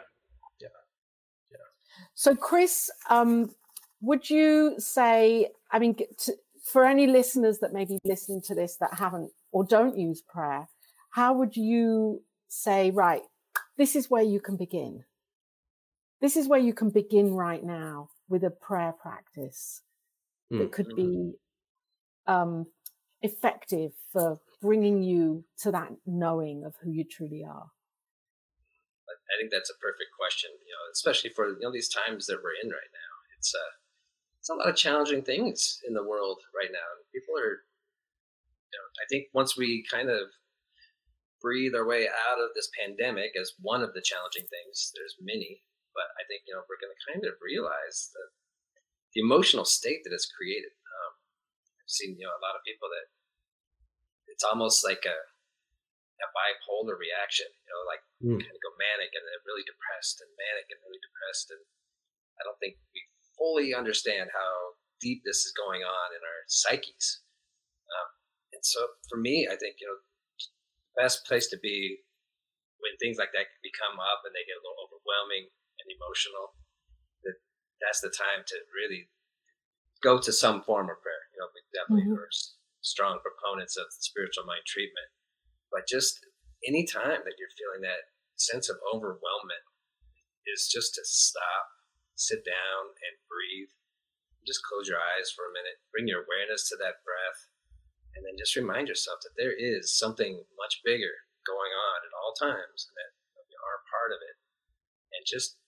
[2.21, 3.49] so, Chris, um,
[3.99, 8.77] would you say, I mean, to, for any listeners that may be listening to this
[8.77, 10.67] that haven't or don't use prayer,
[11.09, 13.23] how would you say, right,
[13.79, 15.03] this is where you can begin?
[16.21, 19.81] This is where you can begin right now with a prayer practice
[20.53, 20.59] mm.
[20.59, 21.31] that could be
[22.27, 22.67] um,
[23.23, 27.71] effective for bringing you to that knowing of who you truly are.
[29.31, 30.51] I think that's a perfect question.
[30.51, 33.13] You know, especially for you know these times that we're in right now.
[33.39, 33.73] It's uh,
[34.39, 36.89] it's a lot of challenging things in the world right now.
[37.13, 40.33] People are, you know, I think once we kind of
[41.41, 45.65] breathe our way out of this pandemic as one of the challenging things, there's many,
[45.93, 48.29] but I think you know we're going to kind of realize that
[49.13, 50.71] the emotional state that it's created.
[50.71, 51.13] Um,
[51.81, 53.07] I've seen you know a lot of people that
[54.29, 55.17] it's almost like a
[56.21, 58.37] a bipolar reaction, you know, like mm.
[58.37, 61.49] kind of go manic and then really depressed and manic and really depressed.
[61.49, 61.61] And
[62.37, 63.01] I don't think we
[63.37, 67.25] fully understand how deep this is going on in our psyches.
[67.89, 68.09] Um,
[68.53, 68.79] and so
[69.09, 72.05] for me, I think, you know, the best place to be
[72.81, 76.57] when things like that become up and they get a little overwhelming and emotional,
[77.25, 77.37] that
[77.81, 79.09] that's the time to really
[80.01, 81.25] go to some form of prayer.
[81.33, 82.21] You know, we definitely mm-hmm.
[82.21, 82.33] are
[82.81, 85.09] strong proponents of spiritual mind treatment
[85.71, 86.19] but just
[86.67, 89.65] any time that you're feeling that sense of overwhelmment
[90.45, 91.65] is just to stop,
[92.15, 93.71] sit down and breathe.
[94.41, 97.41] Just close your eyes for a minute, bring your awareness to that breath,
[98.17, 102.33] and then just remind yourself that there is something much bigger going on at all
[102.33, 104.37] times and that we are part of it.
[105.13, 105.61] And just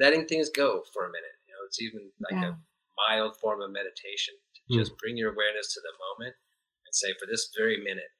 [0.00, 1.36] letting things go for a minute.
[1.44, 2.56] You know, it's even like yeah.
[2.56, 2.60] a
[2.96, 4.78] mild form of meditation to mm.
[4.80, 6.34] just bring your awareness to the moment
[6.88, 8.13] and say, for this very minute,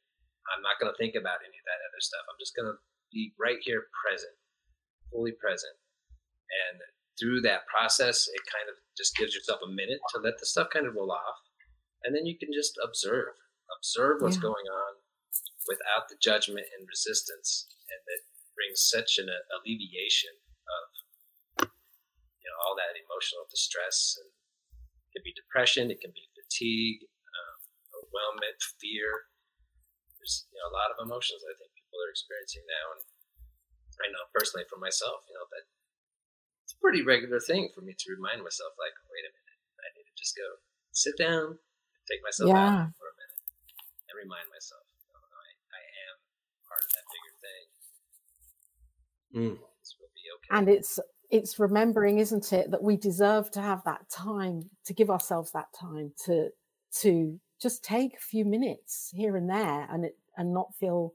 [0.52, 2.24] I'm not going to think about any of that other stuff.
[2.28, 2.76] I'm just going to
[3.12, 4.34] be right here present,
[5.08, 5.74] fully present.
[6.68, 6.82] And
[7.16, 10.68] through that process, it kind of just gives yourself a minute to let the stuff
[10.74, 11.38] kind of roll off.
[12.04, 13.32] And then you can just observe,
[13.72, 14.50] observe what's yeah.
[14.50, 15.00] going on
[15.64, 17.64] without the judgment and resistance.
[17.88, 20.36] And it brings such an alleviation
[20.68, 20.84] of,
[21.64, 24.20] you know, all that emotional distress.
[24.20, 27.56] And it can be depression, it can be fatigue, um,
[27.96, 29.32] overwhelmment, fear
[30.24, 33.04] there's you know a lot of emotions I think people are experiencing now, and
[34.00, 35.68] I know personally for myself, you know that
[36.64, 39.92] it's a pretty regular thing for me to remind myself, like, wait a minute, I
[39.92, 40.64] need to just go
[40.96, 41.60] sit down,
[42.08, 42.88] take myself yeah.
[42.88, 43.44] out for a minute,
[44.08, 44.80] and remind myself,
[45.12, 46.16] oh, no, I, I am
[46.64, 47.64] part of that bigger thing.
[49.36, 49.56] Mm.
[49.76, 50.50] This will be okay.
[50.56, 50.96] And it's
[51.28, 55.68] it's remembering, isn't it, that we deserve to have that time to give ourselves that
[55.78, 56.48] time to
[57.04, 61.14] to just take a few minutes here and there and it and not feel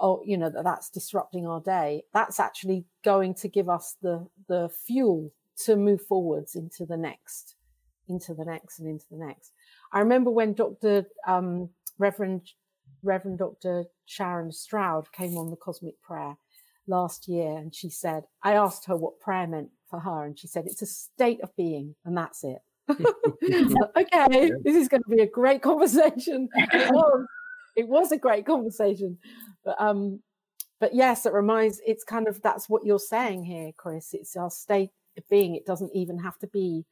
[0.00, 2.02] oh you know that that's disrupting our day.
[2.12, 5.32] That's actually going to give us the the fuel
[5.64, 7.56] to move forwards into the next
[8.08, 9.52] into the next and into the next.
[9.92, 12.42] I remember when dr um, reverend
[13.02, 16.36] reverend dr sharon stroud came on the cosmic prayer
[16.86, 20.46] last year and she said i asked her what prayer meant for her and she
[20.46, 22.58] said it's a state of being and that's it
[23.96, 27.26] okay this is going to be a great conversation it was,
[27.76, 29.18] it was a great conversation
[29.64, 30.20] but um,
[30.80, 31.80] but yes, it reminds.
[31.86, 34.14] It's kind of that's what you're saying here, Chris.
[34.14, 35.54] It's our state of being.
[35.54, 36.84] It doesn't even have to be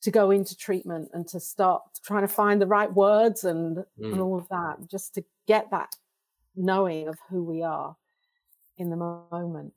[0.00, 3.84] to go into treatment and to start trying to find the right words and mm.
[4.12, 4.76] and all of that.
[4.90, 5.94] Just to get that
[6.56, 7.96] knowing of who we are
[8.78, 9.72] in the moment.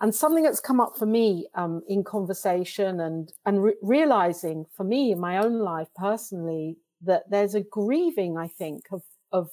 [0.00, 4.84] And something that's come up for me um, in conversation and and re- realizing for
[4.84, 9.50] me in my own life personally that there's a grieving, I think, of of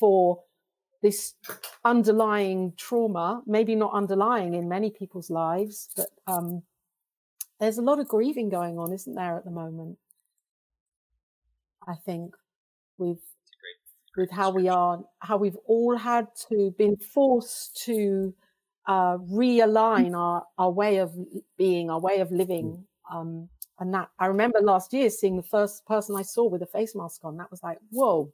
[0.00, 0.42] for
[1.02, 1.34] this
[1.84, 6.62] underlying trauma, maybe not underlying in many people's lives, but um,
[7.60, 9.98] there's a lot of grieving going on, isn't there, at the moment?
[11.86, 12.34] I think
[12.98, 13.20] with
[14.16, 18.34] with how we are, how we've all had to been forced to
[18.88, 21.14] uh, realign our our way of
[21.56, 22.84] being, our way of living.
[23.12, 23.48] Um,
[23.80, 26.96] and that I remember last year seeing the first person I saw with a face
[26.96, 27.36] mask on.
[27.36, 28.32] That was like, whoa,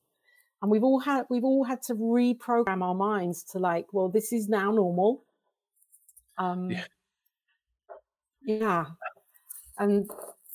[0.64, 4.32] and we've all had we've all had to reprogram our minds to like well this
[4.32, 5.22] is now normal
[6.38, 6.84] um yeah,
[8.46, 8.84] yeah.
[9.78, 10.10] and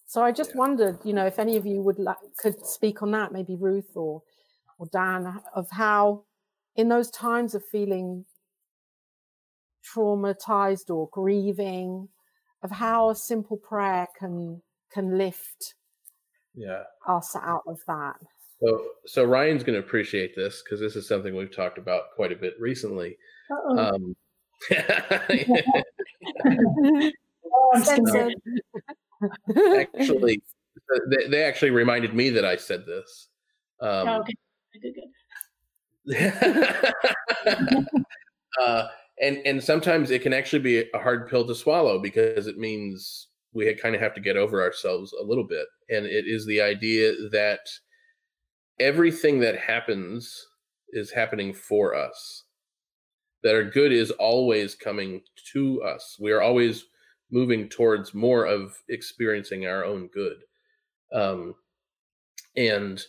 [0.07, 0.57] so i just yeah.
[0.57, 3.95] wondered you know if any of you would like could speak on that maybe ruth
[3.95, 4.23] or
[4.79, 6.23] or dan of how
[6.75, 8.25] in those times of feeling
[9.83, 12.09] traumatized or grieving
[12.63, 14.61] of how a simple prayer can
[14.91, 15.75] can lift
[16.55, 18.15] yeah us out of that
[18.61, 22.31] so, so Ryan's going to appreciate this because this is something we've talked about quite
[22.33, 23.17] a bit recently.
[23.69, 24.15] Um,
[29.91, 30.41] actually,
[31.09, 33.29] they, they, actually reminded me that I said this.
[33.81, 34.33] Um, oh, okay,
[34.81, 34.93] good,
[36.05, 37.85] good.
[38.61, 38.87] uh,
[39.21, 43.27] and and sometimes it can actually be a hard pill to swallow because it means
[43.53, 46.61] we kind of have to get over ourselves a little bit, and it is the
[46.61, 47.61] idea that
[48.79, 50.47] everything that happens
[50.89, 52.45] is happening for us.
[53.43, 55.21] That our good is always coming
[55.53, 56.17] to us.
[56.19, 56.85] We are always
[57.31, 60.37] moving towards more of experiencing our own good.
[61.13, 61.55] Um,
[62.55, 63.01] and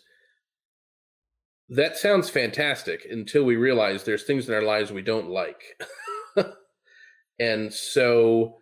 [1.71, 5.63] that sounds fantastic until we realize there's things in our lives we don't like.
[7.39, 8.57] and so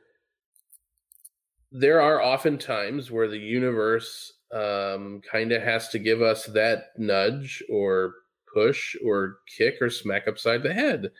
[1.72, 6.88] there are often times where the universe um, kind of has to give us that
[6.98, 8.12] nudge or
[8.52, 11.10] push or kick or smack upside the head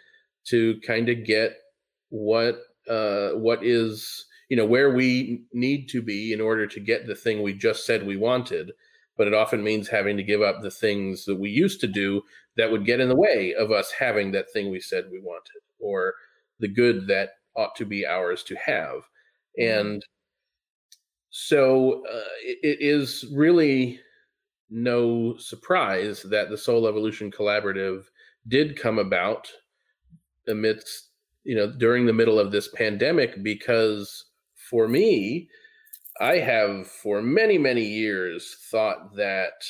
[0.46, 1.56] to kind of get
[2.10, 7.06] what uh, what is you know where we need to be in order to get
[7.06, 8.72] the thing we just said we wanted
[9.18, 12.22] but it often means having to give up the things that we used to do
[12.56, 15.60] that would get in the way of us having that thing we said we wanted
[15.78, 16.14] or
[16.60, 19.02] the good that ought to be ours to have
[19.58, 19.78] mm-hmm.
[19.80, 20.06] and
[21.30, 24.00] so uh, it, it is really
[24.70, 28.04] no surprise that the Soul Evolution Collaborative
[28.48, 29.50] did come about
[30.46, 31.10] amidst,
[31.44, 35.48] you know, during the middle of this pandemic because for me,
[36.20, 39.64] I have for many, many years thought that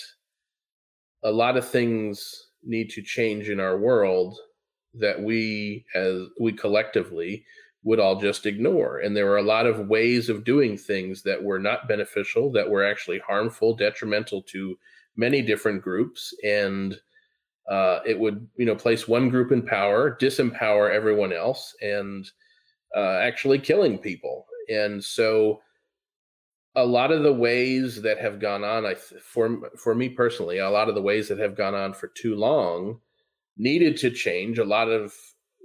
[1.23, 4.39] a lot of things need to change in our world
[4.95, 7.45] that we as we collectively
[7.85, 8.99] would all just ignore.
[8.99, 12.69] And there were a lot of ways of doing things that were not beneficial, that
[12.69, 14.77] were actually harmful, detrimental to
[15.17, 16.35] many different groups.
[16.45, 16.99] And
[17.71, 22.29] uh, it would, you know, place one group in power, disempower everyone else, and
[22.97, 24.47] uh, actually killing people.
[24.69, 25.61] And so,
[26.79, 30.71] a lot of the ways that have gone on, I for for me personally, a
[30.71, 33.01] lot of the ways that have gone on for too long
[33.57, 34.59] needed to change.
[34.59, 35.15] A lot of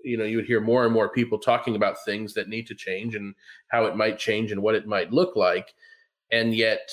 [0.04, 2.76] you know you would hear more and more people talking about things that need to
[2.76, 3.36] change and
[3.70, 5.74] how it might change and what it might look like
[6.30, 6.92] and yet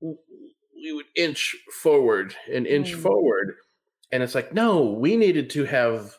[0.00, 2.98] we would inch forward and inch mm.
[3.00, 3.54] forward
[4.10, 6.16] and it's like no we needed to have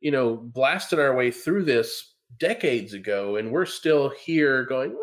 [0.00, 4.96] you know blasted our way through this decades ago, and we're still here going,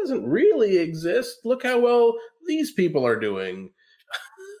[0.00, 1.38] doesn't really exist.
[1.44, 2.14] Look how well
[2.46, 3.70] these people are doing.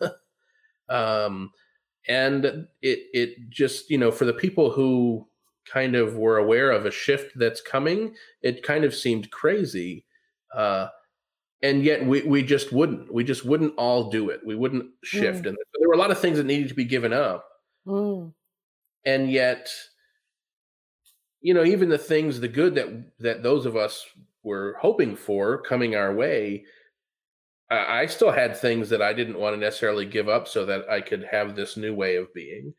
[0.88, 1.50] um,
[2.08, 2.44] and
[2.82, 5.26] it it just you know for the people who
[5.70, 10.06] kind of were aware of a shift that's coming, it kind of seemed crazy.
[10.54, 10.88] Uh,
[11.62, 13.12] and yet we, we just wouldn't.
[13.12, 14.40] We just wouldn't all do it.
[14.46, 15.42] We wouldn't shift.
[15.42, 15.48] Mm.
[15.48, 17.44] And there were a lot of things that needed to be given up.
[17.86, 18.32] Mm.
[19.04, 19.68] And yet,
[21.40, 24.04] you know, even the things, the good that that those of us
[24.48, 26.64] were hoping for coming our way,
[27.70, 30.88] I, I still had things that I didn't want to necessarily give up so that
[30.90, 32.74] I could have this new way of being.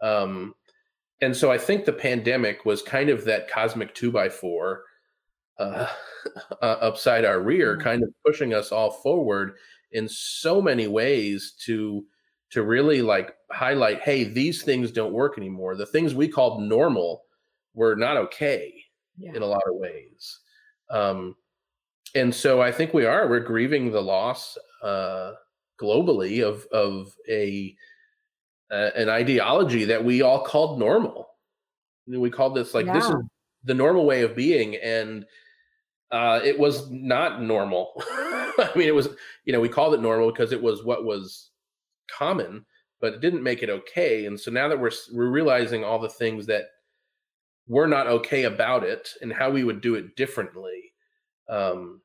[0.00, 0.54] Um,
[1.20, 4.84] and so I think the pandemic was kind of that cosmic two by four
[5.58, 5.86] uh,
[6.62, 7.82] uh, upside our rear, mm-hmm.
[7.82, 9.54] kind of pushing us all forward
[9.92, 12.04] in so many ways to
[12.50, 15.74] to really like highlight, hey, these things don't work anymore.
[15.74, 17.22] The things we called normal
[17.72, 18.74] were not okay
[19.16, 19.32] yeah.
[19.34, 20.40] in a lot of ways.
[20.92, 21.34] Um,
[22.14, 25.32] and so I think we are we're grieving the loss uh,
[25.80, 27.74] globally of of a
[28.70, 31.28] uh, an ideology that we all called normal.
[32.06, 32.94] We called this like yeah.
[32.94, 33.14] this is
[33.64, 35.24] the normal way of being, and
[36.10, 37.92] uh, it was not normal.
[38.06, 39.08] I mean, it was
[39.44, 41.50] you know we called it normal because it was what was
[42.10, 42.66] common,
[43.00, 44.26] but it didn't make it okay.
[44.26, 46.66] And so now that we're we're realizing all the things that
[47.66, 50.92] were not okay about it and how we would do it differently.
[51.48, 52.00] Um,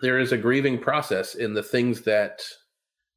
[0.00, 2.42] there is a grieving process in the things that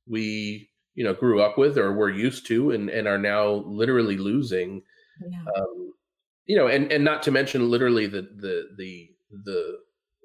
[0.08, 4.18] we you know grew up with or were used to and and are now literally
[4.18, 4.82] losing
[5.28, 5.40] yeah.
[5.58, 5.94] um,
[6.46, 9.10] you know and and not to mention literally the the the
[9.44, 9.78] the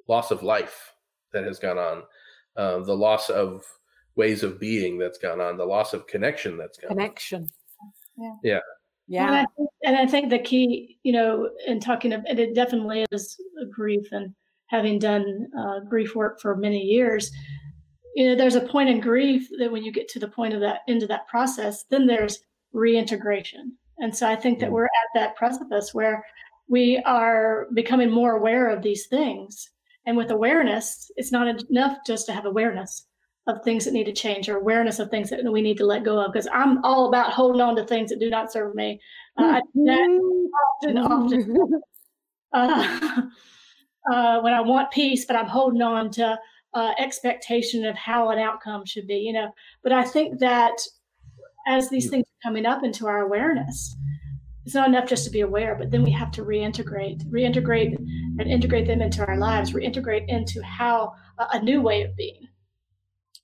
[0.08, 0.92] loss of life
[1.32, 2.02] that has gone on
[2.56, 3.64] uh, the loss of
[4.16, 8.32] ways of being that's gone on the loss of connection that's gone connection on.
[8.42, 8.60] yeah yeah
[9.10, 12.38] yeah and I, think, and I think the key you know in talking of, and
[12.38, 13.38] it definitely is
[13.70, 14.34] grief and
[14.66, 17.30] having done uh, grief work for many years
[18.14, 20.60] you know there's a point in grief that when you get to the point of
[20.60, 22.40] that into that process then there's
[22.72, 23.76] reintegration.
[23.98, 26.24] And so i think that we're at that precipice where
[26.68, 29.68] we are becoming more aware of these things.
[30.06, 33.06] And with awareness it's not enough just to have awareness
[33.50, 36.04] of things that need to change or awareness of things that we need to let
[36.04, 39.00] go of because i'm all about holding on to things that do not serve me
[39.38, 41.56] uh, often often
[42.52, 43.22] uh,
[44.12, 46.38] uh, when i want peace but i'm holding on to
[46.74, 49.52] uh, expectation of how an outcome should be, you know.
[49.82, 50.80] But I think that
[51.66, 53.96] as these things are coming up into our awareness,
[54.64, 58.42] it's not enough just to be aware, but then we have to reintegrate, reintegrate, and
[58.42, 61.12] integrate them into our lives, reintegrate into how
[61.52, 62.46] a new way of being.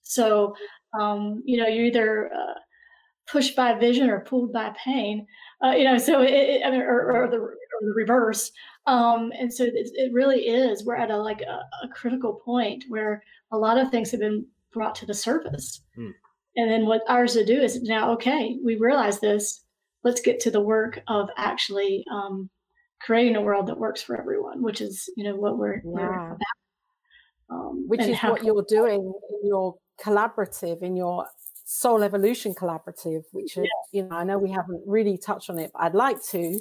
[0.06, 0.54] So,
[0.98, 2.54] um, you know, you're either uh,
[3.26, 5.26] pushed by vision or pulled by pain.
[5.62, 8.50] Uh, you know, so it, it I mean, or, or, the, or the reverse.
[8.86, 10.84] Um, and so it, it, really is.
[10.84, 14.46] We're at a like a, a, critical point where a lot of things have been
[14.72, 15.82] brought to the surface.
[15.98, 16.12] Mm.
[16.54, 19.64] And then what ours to do is now, okay, we realize this.
[20.04, 22.48] Let's get to the work of actually um,
[23.00, 25.80] creating a world that works for everyone, which is you know what we're, yeah.
[25.84, 26.38] we're about.
[27.48, 31.26] Um, which is what you're doing in your collaborative, in your
[31.64, 33.64] soul evolution collaborative, which yeah.
[33.92, 36.60] you know, I know we haven't really touched on it, but I'd like to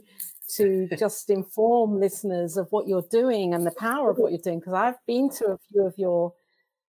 [0.55, 4.59] to just inform listeners of what you're doing and the power of what you're doing
[4.59, 6.33] because I've been to a few of your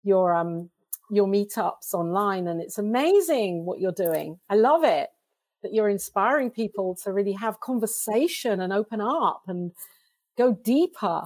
[0.03, 0.69] your um
[1.11, 4.39] your meetups online and it's amazing what you're doing.
[4.49, 5.09] I love it
[5.61, 9.71] that you're inspiring people to really have conversation and open up and
[10.38, 11.23] go deeper.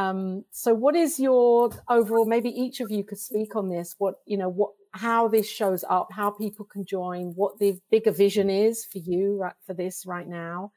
[0.00, 4.16] Um, so what is your overall maybe each of you could speak on this what
[4.24, 8.48] you know what how this shows up how people can join what the bigger vision
[8.50, 10.72] is for you right, for this right now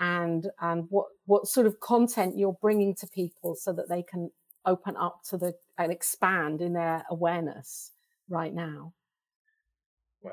[0.00, 4.30] and and what what sort of content you're bringing to people so that they can
[4.66, 7.92] open up to the and expand in their awareness
[8.28, 8.92] right now?
[10.22, 10.32] Wow.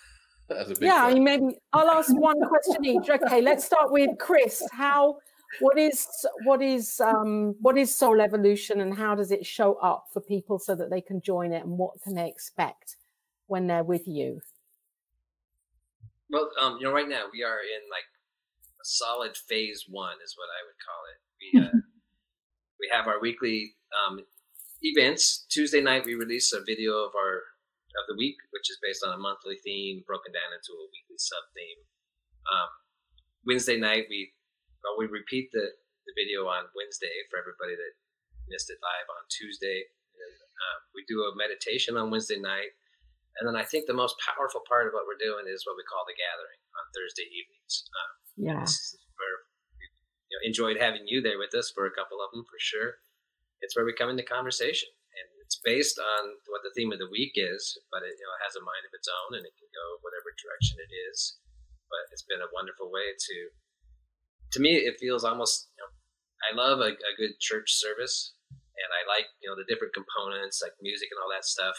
[0.48, 3.08] That's a big yeah i mean maybe i'll ask one question each.
[3.08, 4.62] Okay let's start with chris.
[4.72, 5.18] How
[5.58, 6.06] what is
[6.44, 10.58] what is um what is soul evolution and how does it show up for people
[10.58, 12.96] so that they can join it and what can they expect
[13.48, 14.40] when they're with you
[16.30, 18.04] well um you know right now we are in like
[18.80, 21.18] a solid phase one is what I would call it.
[21.36, 21.80] We uh,
[22.80, 24.24] we have our weekly um,
[24.82, 25.46] events.
[25.50, 27.44] Tuesday night we release a video of our
[28.00, 31.18] of the week, which is based on a monthly theme broken down into a weekly
[31.18, 31.80] sub theme.
[32.48, 32.70] Um,
[33.46, 34.32] Wednesday night we
[34.82, 35.76] well, we repeat the
[36.08, 37.92] the video on Wednesday for everybody that
[38.48, 39.86] missed it live on Tuesday.
[39.86, 42.74] And, um, we do a meditation on Wednesday night.
[43.38, 45.86] And then I think the most powerful part of what we're doing is what we
[45.86, 47.86] call the gathering on Thursday evenings.
[47.94, 48.64] Um, yeah.
[49.16, 49.36] where
[49.78, 49.86] we
[50.28, 53.00] you know, enjoyed having you there with us for a couple of them for sure.
[53.62, 57.12] It's where we come into conversation, and it's based on what the theme of the
[57.12, 59.68] week is, but it you know has a mind of its own, and it can
[59.68, 61.36] go whatever direction it is.
[61.92, 63.36] But it's been a wonderful way to,
[64.52, 65.68] to me, it feels almost.
[65.76, 65.90] You know,
[66.46, 70.60] I love a, a good church service, and I like you know the different components
[70.62, 71.76] like music and all that stuff.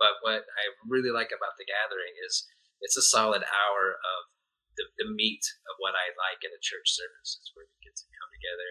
[0.00, 2.48] But what I really like about the gathering is
[2.82, 4.20] it's a solid hour of
[4.74, 7.38] the, the meat of what I like in a church service.
[7.38, 8.70] It's where we get to come together,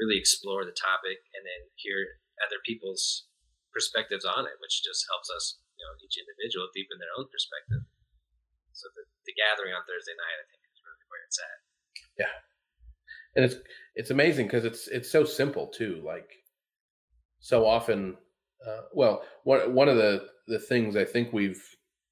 [0.00, 3.28] really explore the topic, and then hear other people's
[3.74, 7.84] perspectives on it, which just helps us, you know, each individual deepen their own perspective.
[8.72, 11.58] So the, the gathering on Thursday night, I think, is really where it's at.
[12.16, 12.36] Yeah,
[13.36, 13.56] and it's
[13.94, 16.02] it's amazing because it's it's so simple too.
[16.04, 16.30] Like
[17.40, 18.16] so often,
[18.66, 21.62] uh, well, one one of the the things I think we've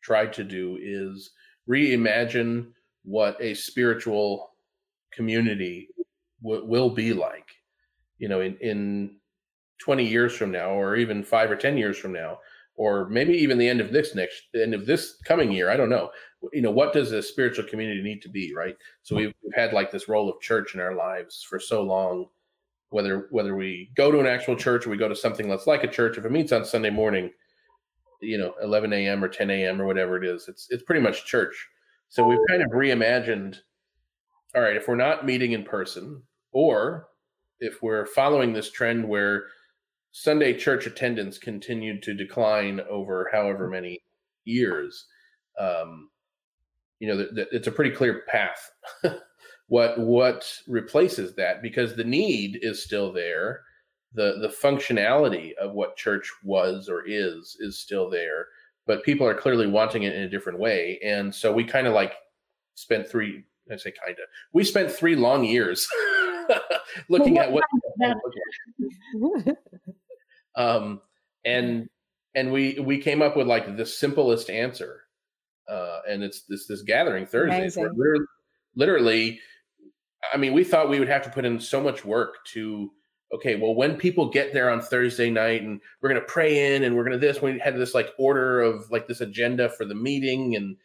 [0.02, 1.30] tried to do is
[1.68, 2.68] reimagine
[3.04, 4.50] what a spiritual
[5.12, 5.88] community
[6.42, 7.46] w- will be like
[8.18, 9.16] you know in, in
[9.80, 12.38] 20 years from now or even five or 10 years from now
[12.76, 15.88] or maybe even the end of this next end of this coming year i don't
[15.88, 16.10] know
[16.52, 18.76] you know what does a spiritual community need to be right?
[19.02, 22.26] So we've, we've had like this role of church in our lives for so long
[22.90, 25.84] whether whether we go to an actual church or we go to something that's like
[25.84, 26.18] a church.
[26.18, 27.30] If it meets on sunday morning
[28.22, 31.26] you know 11 a.m or 10 a.m or whatever it is it's it's pretty much
[31.26, 31.68] church.
[32.08, 33.58] So we've kind of reimagined
[34.54, 36.22] all right, if we're not meeting in person,
[36.52, 37.08] or
[37.60, 39.44] if we're following this trend where
[40.12, 44.00] Sunday church attendance continued to decline over however many
[44.44, 45.06] years,
[45.58, 46.08] um,
[47.00, 48.70] you know, th- th- it's a pretty clear path.
[49.66, 51.62] what what replaces that?
[51.62, 53.62] Because the need is still there,
[54.14, 58.46] the the functionality of what church was or is is still there
[58.90, 60.98] but people are clearly wanting it in a different way.
[61.04, 62.14] And so we kind of like
[62.74, 65.86] spent three, I say kind of, we spent three long years
[67.08, 67.62] looking at what.
[70.56, 71.00] um,
[71.44, 71.88] and
[72.34, 75.02] and we we came up with like the simplest answer,
[75.70, 77.76] uh, and it's this this gathering Thursdays.
[77.76, 78.26] Literally,
[78.74, 79.40] literally,
[80.32, 82.90] I mean, we thought we would have to put in so much work to
[83.32, 86.82] okay, well, when people get there on Thursday night and we're going to pray in
[86.82, 89.84] and we're going to this, we had this like order of like this agenda for
[89.84, 90.76] the meeting and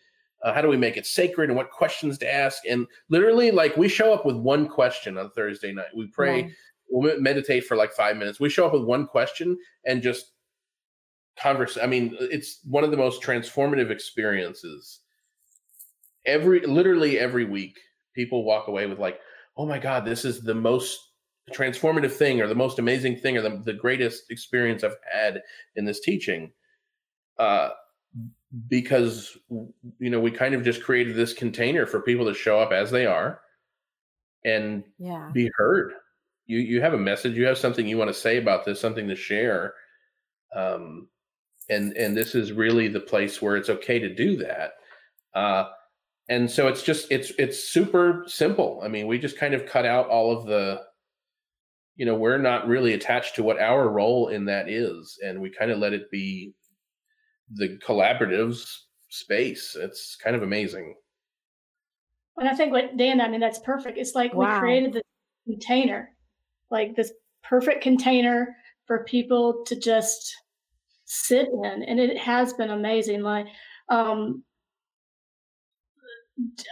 [0.44, 2.62] uh, how do we make it sacred and what questions to ask.
[2.70, 5.88] And literally, like we show up with one question on Thursday night.
[5.96, 6.52] We pray,
[6.90, 8.40] we'll meditate for like five minutes.
[8.40, 10.34] We show up with one question and just
[11.38, 11.78] converse.
[11.82, 15.00] I mean, it's one of the most transformative experiences.
[16.26, 17.78] Every literally every week,
[18.14, 19.20] people walk away with like,
[19.58, 21.00] oh my God, this is the most
[21.54, 25.42] transformative thing or the most amazing thing or the, the greatest experience I've had
[25.76, 26.52] in this teaching.
[27.38, 27.70] Uh,
[28.68, 29.38] because
[30.00, 32.92] you know we kind of just created this container for people to show up as
[32.92, 33.42] they are
[34.46, 35.30] and yeah.
[35.34, 35.94] be heard
[36.46, 39.08] you you have a message you have something you want to say about this something
[39.08, 39.74] to share
[40.56, 41.08] um
[41.70, 44.74] and and this is really the place where it's okay to do that.
[45.34, 45.66] Uh
[46.28, 48.82] and so it's just it's it's super simple.
[48.84, 50.82] I mean we just kind of cut out all of the
[51.95, 55.49] you know we're not really attached to what our role in that is and we
[55.49, 56.53] kind of let it be
[57.51, 58.61] the collaborative
[59.09, 59.76] space.
[59.80, 60.95] It's kind of amazing.
[62.38, 63.97] And i think what dan i mean that's perfect.
[63.97, 64.55] It's like wow.
[64.55, 65.01] we created the
[65.47, 66.16] container
[66.72, 67.11] like this
[67.43, 68.55] perfect container
[68.86, 70.36] for people to just
[71.06, 73.47] sit in and it has been amazing like
[73.89, 74.43] um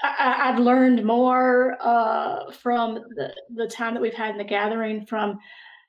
[0.03, 5.05] I, have learned more uh, from the, the time that we've had in the gathering.
[5.05, 5.39] From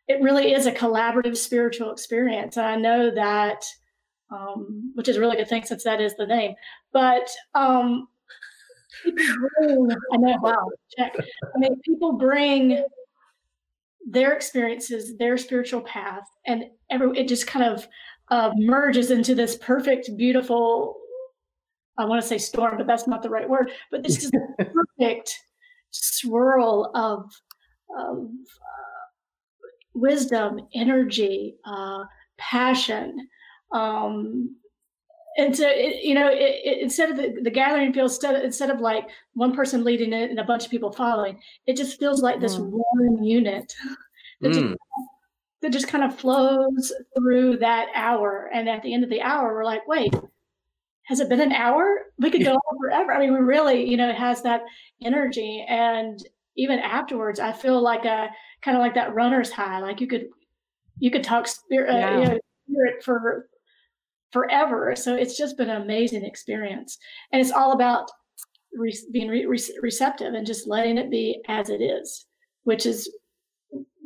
[0.07, 2.57] it really is a collaborative spiritual experience.
[2.57, 3.65] And I know that,
[4.31, 6.55] um, which is a really good thing since that is the name.
[6.93, 8.09] But um,
[9.03, 11.15] bring, I know, wow, check.
[11.19, 12.85] I mean, people bring
[14.07, 17.89] their experiences, their spiritual path, and every it just kind of
[18.31, 20.97] uh, merges into this perfect, beautiful
[21.97, 23.71] I want to say storm, but that's not the right word.
[23.91, 24.65] But this is a
[24.99, 25.39] perfect
[25.91, 27.31] swirl of,
[27.97, 32.05] of uh, wisdom, energy, uh,
[32.37, 33.29] passion.
[33.73, 34.57] Um,
[35.37, 38.43] and so, it, you know, it, it, instead of the, the gathering feels instead of,
[38.43, 41.99] instead of like one person leading it and a bunch of people following, it just
[41.99, 42.71] feels like this mm.
[42.71, 43.73] one unit
[44.41, 44.77] that, mm.
[45.65, 48.51] That just kind of flows through that hour.
[48.53, 50.15] And at the end of the hour, we're like, wait,
[51.05, 52.03] has it been an hour?
[52.19, 53.15] We could go on forever.
[53.15, 54.61] I mean, we really, you know, it has that
[55.03, 55.65] energy.
[55.67, 56.21] And
[56.59, 58.29] even afterwards, I feel like a
[58.61, 59.81] kind of like that runner's high.
[59.81, 60.27] Like you could,
[60.99, 62.11] you could talk spirit, yeah.
[62.11, 62.39] uh, you know,
[62.71, 63.49] spirit for
[64.33, 64.95] forever.
[64.95, 66.99] So it's just been an amazing experience.
[67.33, 68.11] And it's all about
[68.75, 72.27] re- being re- receptive and just letting it be as it is.
[72.65, 73.11] which is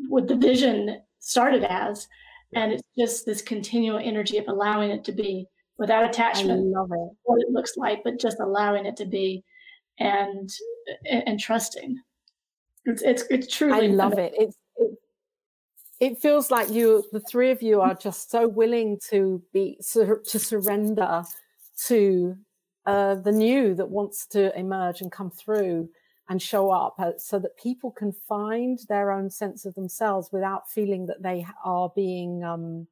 [0.09, 2.09] what the vision started as.
[2.55, 6.75] And it's just this continual energy of allowing it to be without attachment.
[6.75, 7.17] I love it.
[7.25, 9.45] What it looks like, but just allowing it to be
[9.99, 10.49] and
[11.11, 12.01] and, trusting.
[12.87, 14.33] It's it's it's truly I love it.
[14.39, 14.91] It's it,
[16.01, 20.23] it feels like you the three of you are just so willing to be to
[20.25, 21.25] surrender
[21.87, 22.37] to
[22.87, 25.91] uh, the new that wants to emerge and come through
[26.29, 30.71] and show up uh, so that people can find their own sense of themselves without
[30.71, 32.87] feeling that they are being um,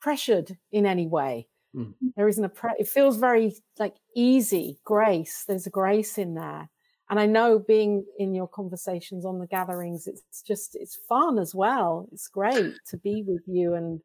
[0.00, 1.48] pressured in any way.
[1.74, 1.94] Mm.
[2.16, 5.44] There isn't a, pre- it feels very like easy grace.
[5.46, 6.70] There's a grace in there.
[7.08, 11.54] And I know being in your conversations on the gatherings, it's just, it's fun as
[11.54, 12.08] well.
[12.12, 14.00] It's great to be with you and,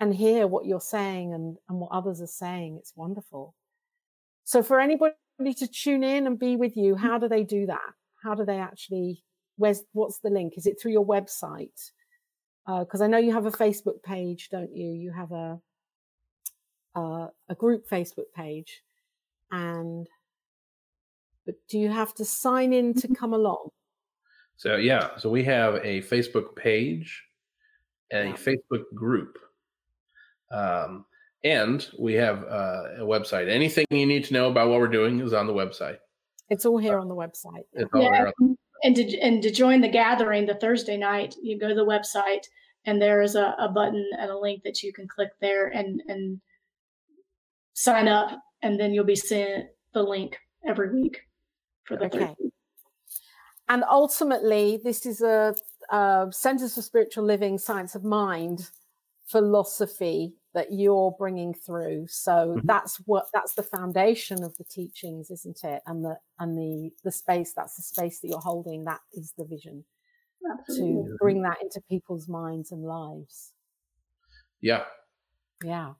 [0.00, 2.76] and hear what you're saying and, and what others are saying.
[2.78, 3.54] It's wonderful.
[4.44, 7.92] So for anybody to tune in and be with you, how do they do that?
[8.22, 9.22] How do they actually,
[9.56, 10.54] where's, what's the link?
[10.56, 11.90] Is it through your website?
[12.66, 14.90] Because uh, I know you have a Facebook page, don't you?
[14.92, 15.60] You have a,
[16.94, 18.82] uh, a group Facebook page.
[19.50, 20.06] And,
[21.44, 23.68] but do you have to sign in to come along?
[24.56, 25.16] So, yeah.
[25.18, 27.22] So we have a Facebook page
[28.10, 28.34] and yeah.
[28.34, 29.36] a Facebook group.
[30.50, 31.04] Um,
[31.44, 33.48] and we have uh, a website.
[33.48, 35.98] Anything you need to know about what we're doing is on the website.
[36.48, 37.64] It's all here on the website.
[37.94, 38.30] yeah.
[38.82, 42.44] And to, and to join the gathering the Thursday night, you go to the website
[42.84, 46.02] and there is a, a button and a link that you can click there and,
[46.08, 46.40] and
[47.72, 48.38] sign up.
[48.62, 51.20] And then you'll be sent the link every week
[51.84, 52.18] for the okay.
[52.18, 52.34] Thursday.
[53.68, 55.54] And ultimately, this is a,
[55.90, 58.70] a Centers for Spiritual Living Science of Mind
[59.26, 62.06] philosophy that you're bringing through.
[62.08, 62.66] So mm-hmm.
[62.66, 65.82] that's what that's the foundation of the teachings isn't it?
[65.86, 69.44] And the and the the space that's the space that you're holding that is the
[69.44, 69.84] vision
[70.50, 71.10] Absolutely.
[71.10, 73.52] to bring that into people's minds and lives.
[74.60, 74.84] Yeah.
[75.62, 75.94] Yeah.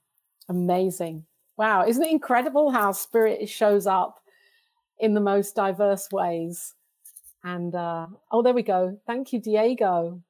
[0.48, 1.24] Amazing.
[1.56, 1.86] Wow.
[1.86, 4.20] Isn't it incredible how spirit shows up
[4.98, 6.74] in the most diverse ways?
[7.42, 8.98] And uh oh there we go.
[9.06, 10.22] Thank you diego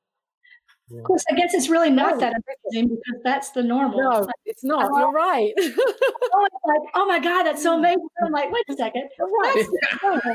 [0.92, 2.20] of course, I guess it's really not no.
[2.20, 2.34] that
[2.72, 4.00] amazing because that's the normal.
[4.00, 4.90] No, it's, like, it's not.
[4.98, 5.52] You're right.
[5.58, 8.06] oh, like, oh my God, that's so amazing.
[8.24, 9.08] I'm like, wait a second.
[9.18, 9.66] Right.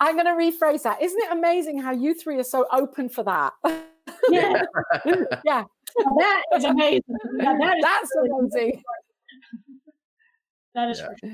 [0.00, 1.00] I'm going to rephrase that.
[1.00, 3.52] Isn't it amazing how you three are so open for that?
[4.30, 4.62] Yeah.
[5.44, 5.64] yeah.
[5.98, 7.02] Now that is amazing.
[7.34, 8.82] Now that is that's amazing.
[10.74, 11.30] That is yeah.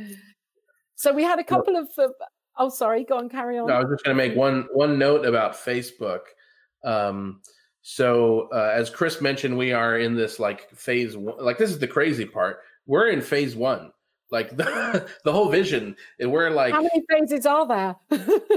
[0.97, 1.89] So we had a couple of.
[1.97, 2.09] Uh,
[2.59, 3.05] oh, sorry.
[3.05, 3.29] Go on.
[3.29, 3.69] Carry on.
[3.69, 6.21] No, I was just going to make one one note about Facebook.
[6.85, 7.43] Um,
[7.83, 11.43] so uh, as Chris mentioned, we are in this like phase one.
[11.45, 12.61] Like this is the crazy part.
[12.87, 13.93] We're in phase one.
[14.31, 15.97] Like the, the whole vision.
[16.19, 17.97] And we're like how many phases are there?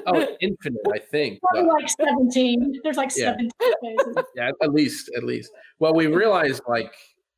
[0.08, 1.40] oh, infinite, I think.
[1.42, 2.80] Probably like seventeen.
[2.84, 3.32] There's like yeah.
[3.32, 3.52] seventeen
[3.82, 4.16] phases.
[4.36, 5.52] Yeah, at least, at least.
[5.80, 6.94] Well, we realized like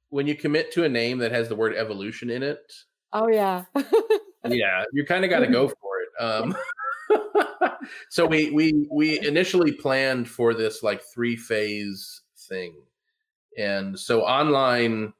[0.09, 2.73] when you commit to a name that has the word evolution in it.
[3.13, 3.65] Oh yeah.
[4.47, 6.23] yeah, you kind of got to go for it.
[6.23, 6.55] Um,
[8.09, 12.73] so we we we initially planned for this like three phase thing
[13.57, 15.13] and so online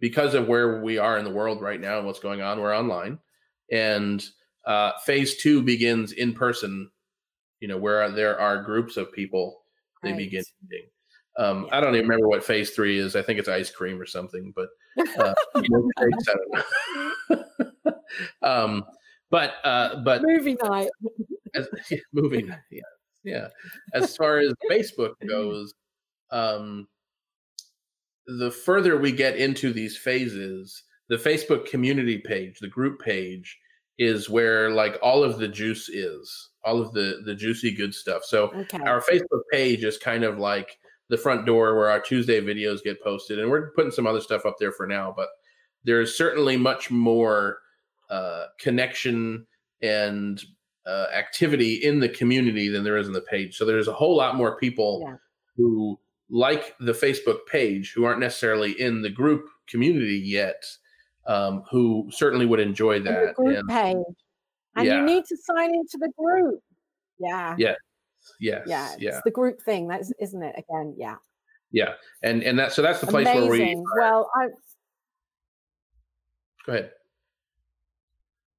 [0.00, 2.76] because of where we are in the world right now and what's going on we're
[2.76, 3.18] online
[3.72, 4.24] and
[4.66, 6.90] uh, phase two begins in person
[7.60, 9.62] you know where there are groups of people
[10.02, 10.18] they right.
[10.18, 10.44] begin
[11.38, 11.78] um, yeah.
[11.78, 13.14] I don't even remember what phase three is.
[13.14, 14.68] I think it's ice cream or something, but
[15.18, 15.34] uh,
[18.42, 18.84] um,
[19.30, 20.90] but uh, but movie night.
[21.54, 22.58] As, yeah, movie night.
[22.70, 22.80] Yeah,
[23.24, 23.48] yeah.
[23.94, 25.74] As far as Facebook goes,
[26.30, 26.86] um,
[28.26, 33.58] the further we get into these phases, the Facebook community page, the group page,
[33.98, 38.22] is where like all of the juice is, all of the the juicy good stuff.
[38.24, 38.78] So okay.
[38.80, 40.78] our Facebook page is kind of like
[41.08, 44.46] the front door where our Tuesday videos get posted, and we're putting some other stuff
[44.46, 45.12] up there for now.
[45.16, 45.28] But
[45.84, 47.58] there's certainly much more
[48.10, 49.46] uh, connection
[49.82, 50.42] and
[50.88, 53.56] uh, activity in the community than there is in the page.
[53.56, 55.16] So there's a whole lot more people yeah.
[55.56, 55.98] who
[56.30, 60.64] like the Facebook page who aren't necessarily in the group community yet,
[61.26, 63.34] um, who certainly would enjoy that.
[63.34, 63.96] group and, page.
[64.76, 64.96] And yeah.
[64.96, 66.60] you need to sign into the group.
[67.18, 67.54] Yeah.
[67.58, 67.74] Yeah.
[68.40, 68.62] Yes.
[68.66, 68.94] Yeah.
[68.98, 69.08] Yeah.
[69.08, 69.88] It's the group thing.
[69.88, 70.94] That's isn't it again?
[70.96, 71.16] Yeah.
[71.70, 71.94] Yeah.
[72.22, 73.48] And and that so that's the place Amazing.
[73.50, 74.46] where we well I
[76.64, 76.92] go ahead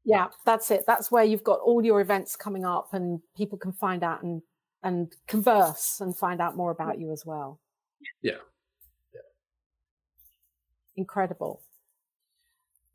[0.09, 3.71] yeah that's it that's where you've got all your events coming up and people can
[3.71, 4.41] find out and
[4.81, 7.59] and converse and find out more about you as well
[8.23, 8.31] yeah,
[9.13, 9.21] yeah.
[10.95, 11.61] incredible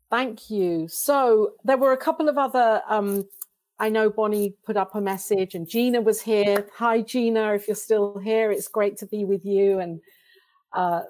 [0.09, 3.23] thank you so there were a couple of other um,
[3.79, 6.65] I know Bonnie put up a message and Gina was here.
[6.77, 9.79] Hi, Gina, if you're still here, it's great to be with you.
[9.79, 9.99] And
[10.71, 11.01] uh,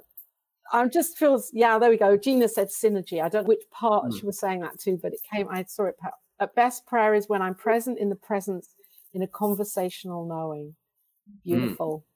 [0.72, 2.18] I just feels, yeah, there we go.
[2.18, 3.22] Gina said synergy.
[3.22, 4.20] I don't know which part mm.
[4.20, 5.96] she was saying that to, but it came, I saw it.
[6.40, 8.70] At best, prayer is when I'm present in the presence
[9.14, 10.76] in a conversational knowing.
[11.30, 11.44] Mm.
[11.44, 12.00] Beautiful.
[12.00, 12.12] Mm.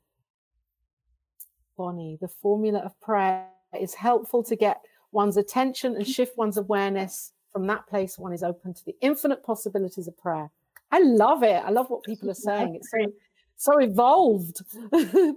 [1.77, 3.45] Bonnie, the formula of prayer
[3.79, 4.81] is helpful to get
[5.11, 9.43] one's attention and shift one's awareness from that place one is open to the infinite
[9.43, 10.51] possibilities of prayer.
[10.91, 11.61] I love it.
[11.63, 12.75] I love what people are saying.
[12.75, 13.11] It's so
[13.55, 14.61] so evolved.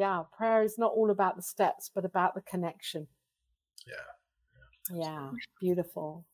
[0.00, 3.06] yeah, prayer is not all about the steps, but about the connection.
[3.86, 4.98] Yeah.
[4.98, 5.30] Yeah,
[5.60, 6.24] beautiful.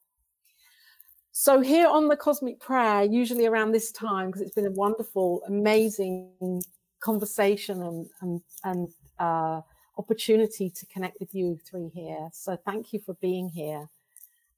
[1.33, 5.43] So here on the cosmic prayer, usually around this time, because it's been a wonderful,
[5.49, 6.63] amazing
[7.01, 8.89] conversation and and and
[9.19, 9.61] uh,
[9.99, 12.29] opportunity to connect with you three here.
[12.33, 13.89] So thank you for being here.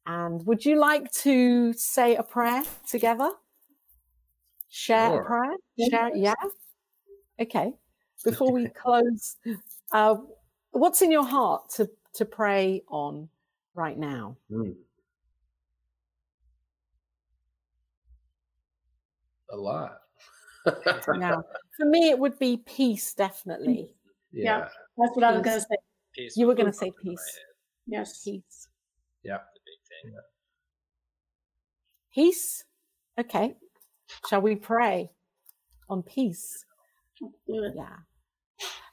[0.07, 3.31] And would you like to say a prayer together?
[4.69, 5.23] Share sure.
[5.23, 5.57] a prayer?
[5.91, 6.35] Share, yeah.
[7.41, 7.73] Okay.
[8.25, 9.37] Before we close,
[9.93, 10.17] uh,
[10.73, 13.29] what's in your heart to to pray on
[13.75, 14.37] right now?
[14.51, 14.75] Mm.
[19.51, 20.01] A lot.
[20.67, 21.43] now,
[21.77, 23.95] for me, it would be peace, definitely.
[24.33, 25.25] Yeah, yeah that's what peace.
[25.25, 25.77] I was going to say.
[26.15, 26.37] Peace.
[26.37, 27.39] You were going to say peace.
[27.87, 28.23] Yes.
[28.25, 28.69] Peace.
[29.23, 29.39] Yeah.
[32.13, 32.65] Peace.
[33.19, 33.57] Okay.
[34.29, 35.11] Shall we pray
[35.89, 36.65] on peace?
[37.23, 37.73] Mm.
[37.75, 37.97] Yeah.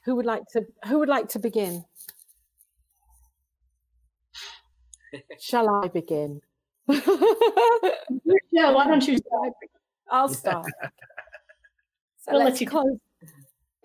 [0.04, 1.84] Who would like to who would like to begin?
[5.40, 6.40] Shall I begin?
[6.88, 9.52] yeah, why don't you start?
[10.08, 10.66] I'll start.
[12.20, 12.98] So we'll let's close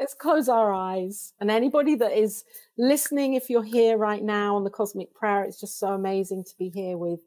[0.01, 1.33] let's close our eyes.
[1.39, 2.43] And anybody that is
[2.77, 6.51] listening, if you're here right now on the Cosmic Prayer, it's just so amazing to
[6.57, 7.19] be here with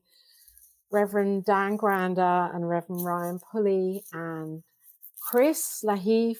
[0.90, 4.64] Reverend Dan Granda and Reverend Ryan Pulley and
[5.20, 6.38] Chris Lahiff,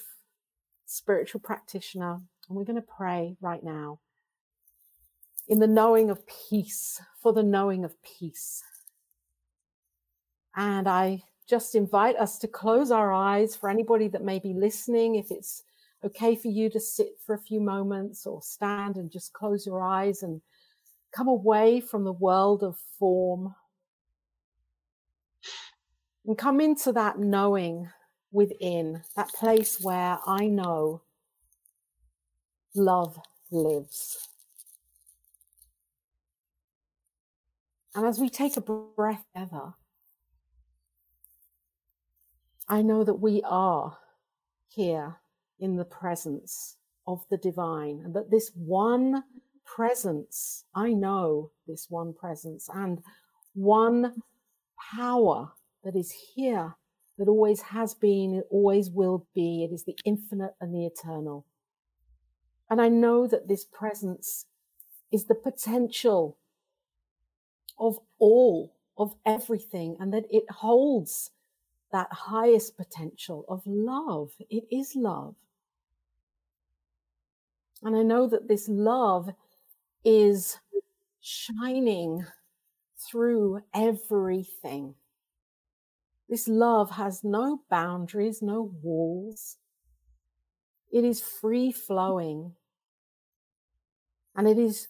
[0.95, 2.21] spiritual practitioner.
[2.47, 3.99] And we're going to pray right now
[5.47, 8.63] in the knowing of peace, for the knowing of peace.
[10.55, 15.15] And I just invite us to close our eyes for anybody that may be listening,
[15.15, 15.63] if it's
[16.03, 19.81] okay for you to sit for a few moments or stand and just close your
[19.81, 20.41] eyes and
[21.11, 23.53] come away from the world of form
[26.25, 27.87] and come into that knowing
[28.35, 31.01] within, that place where I know
[32.75, 33.17] love
[33.49, 34.27] lives.
[37.95, 39.73] And as we take a breath together,
[42.67, 43.97] I know that we are
[44.67, 45.15] here
[45.59, 46.75] in the presence
[47.07, 49.23] of the divine and that this one
[49.63, 53.01] presence, I know this one presence and
[53.53, 54.21] one
[54.93, 55.53] power
[55.85, 56.75] that is here,
[57.17, 59.63] that always has been, it always will be.
[59.63, 61.45] It is the infinite and the eternal.
[62.69, 64.45] And I know that this presence
[65.11, 66.37] is the potential
[67.77, 71.31] of all, of everything, and that it holds
[71.91, 74.31] that highest potential of love.
[74.49, 75.35] It is love.
[77.83, 79.29] And I know that this love
[80.03, 80.57] is
[81.21, 82.25] shining
[82.97, 84.95] through everything.
[86.29, 89.57] This love has no boundaries, no walls.
[90.91, 92.53] It is free flowing.
[94.35, 94.87] And it is,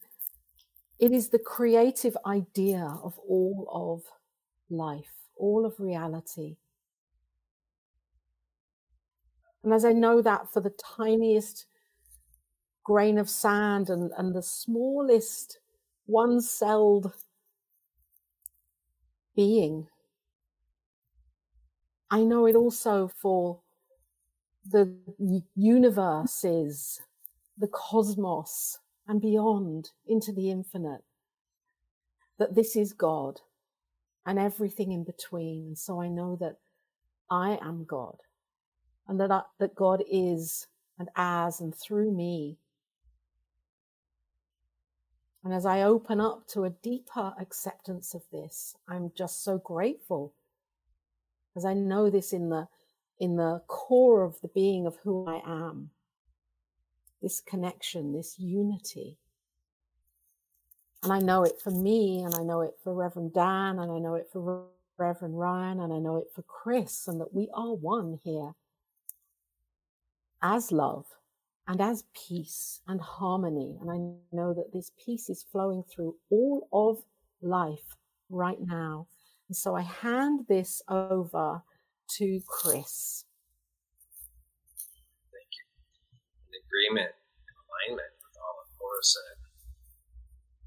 [0.99, 4.03] it is the creative idea of all of
[4.69, 6.55] life, all of reality.
[9.63, 11.65] And as I know that for the tiniest
[12.83, 15.57] grain of sand and, and the smallest
[16.05, 17.11] one celled
[19.35, 19.87] being.
[22.09, 23.59] I know it also for
[24.69, 24.95] the
[25.55, 27.01] universes,
[27.57, 31.03] the cosmos, and beyond into the infinite.
[32.37, 33.41] That this is God
[34.25, 35.67] and everything in between.
[35.67, 36.57] And so I know that
[37.29, 38.17] I am God
[39.07, 40.67] and that, I, that God is
[40.99, 42.57] and as and through me
[45.45, 50.33] and as I open up to a deeper acceptance of this, I'm just so grateful
[51.55, 52.67] as I know this in the,
[53.19, 55.91] in the core of the being of who I am.
[57.21, 59.17] This connection, this unity.
[61.01, 63.99] And I know it for me, and I know it for Reverend Dan, and I
[63.99, 64.65] know it for
[64.97, 68.53] Reverend Ryan, and I know it for Chris, and that we are one here
[70.41, 71.05] as love
[71.67, 73.77] and as peace and harmony.
[73.81, 77.03] And I know that this peace is flowing through all of
[77.41, 77.95] life
[78.29, 79.07] right now.
[79.47, 81.61] And so I hand this over
[82.17, 83.25] to Chris.
[85.29, 85.65] Thank you.
[86.49, 87.13] In agreement,
[87.53, 89.37] alignment with all that Laura said,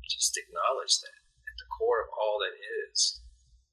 [0.07, 3.23] just acknowledge that at the core of all that is,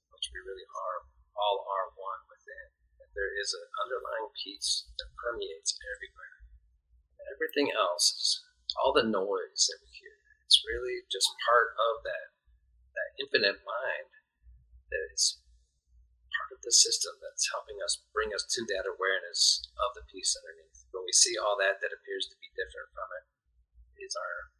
[0.10, 1.06] which we really are,
[1.38, 6.38] all are one within, that there is an underlying peace that permeates everywhere.
[7.22, 8.42] And everything else is
[8.82, 10.18] all the noise that we hear.
[10.46, 12.36] It's really just part of that
[12.96, 14.15] that infinite mind
[14.92, 15.42] that is
[16.36, 20.36] part of the system that's helping us bring us to that awareness of the peace
[20.36, 20.84] underneath.
[20.92, 23.26] When we see all that that appears to be different from it,
[23.96, 24.52] it is our,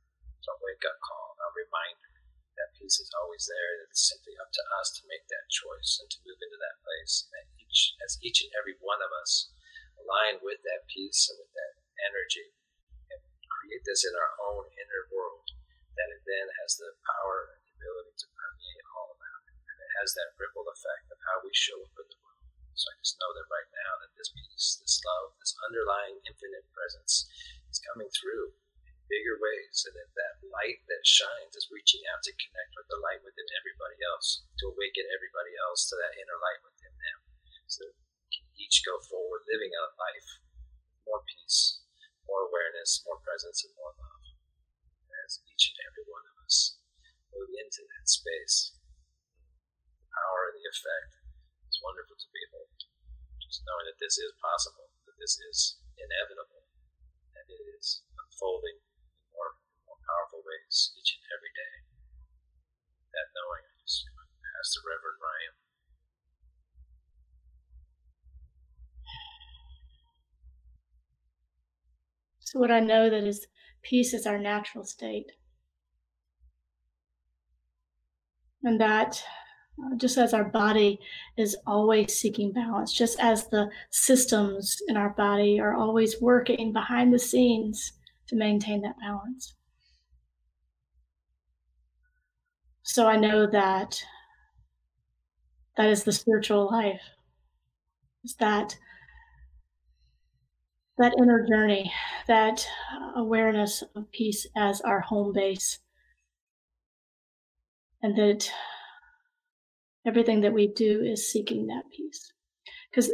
[0.48, 2.16] our wake up call, our reminder
[2.56, 3.84] that peace is always there.
[3.88, 7.28] It's simply up to us to make that choice and to move into that place.
[7.36, 9.52] And each, as each and every one of us
[10.00, 11.74] align with that peace and with that
[12.08, 12.56] energy
[13.12, 13.22] and
[13.52, 15.52] create this in our own inner world,
[16.00, 19.60] that it then has the power and the ability to permeate all around it.
[19.60, 22.48] And it has that ripple effect of how we show up in the world.
[22.76, 26.68] So I just know that right now that this peace, this love, this underlying infinite
[26.76, 27.32] presence
[27.72, 28.52] is coming through
[28.84, 29.88] in bigger ways.
[29.88, 33.48] And that that light that shines is reaching out to connect with the light within
[33.56, 37.20] everybody else, to awaken everybody else to that inner light within them.
[37.72, 40.30] So that we can each go forward living a life
[41.06, 41.86] more peace,
[42.26, 44.24] more awareness, more presence, and more love.
[45.24, 46.82] As each and every one of us
[47.32, 48.75] move into that space,
[50.16, 51.12] power and the effect
[51.68, 52.80] is wonderful to behold.
[53.44, 56.66] Just knowing that this is possible, that this is inevitable,
[57.36, 61.76] and it is unfolding in more, more powerful ways each and every day.
[63.12, 64.08] That knowing, I just
[64.74, 65.56] to Reverend Ryan.
[72.40, 73.48] So, what I know that is
[73.84, 75.32] peace is our natural state.
[78.64, 79.22] And that
[79.98, 81.00] just as our body
[81.38, 87.14] is always seeking balance, just as the systems in our body are always working behind
[87.14, 87.94] the scenes
[88.28, 89.56] to maintain that balance.
[92.84, 94.02] So I know that
[95.76, 97.02] that is the spiritual life.
[98.24, 98.78] Is that
[100.98, 101.92] that inner journey,
[102.28, 102.66] that
[103.16, 105.80] awareness of peace as our home base,
[108.02, 108.50] and that
[110.06, 112.32] everything that we do is seeking that peace.
[112.90, 113.12] Because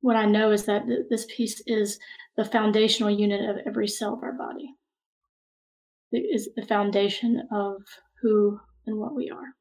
[0.00, 1.98] what I know is that th- this peace is
[2.36, 4.74] the foundational unit of every cell of our body.
[6.12, 7.82] It is the foundation of
[8.22, 9.54] who and what we are.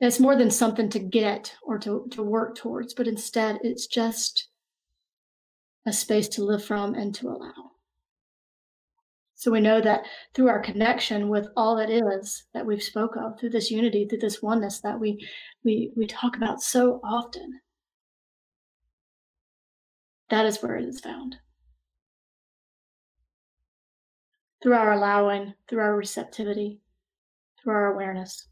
[0.00, 3.86] And it's more than something to get or to, to work towards, but instead it's
[3.86, 4.48] just
[5.86, 7.73] a space to live from and to allow.
[9.44, 13.38] So we know that through our connection with all that is that we've spoke of,
[13.38, 15.22] through this unity, through this oneness that we
[15.62, 17.60] we we talk about so often,
[20.30, 21.36] that is where it is found.
[24.62, 26.80] Through our allowing, through our receptivity,
[27.62, 28.48] through our awareness.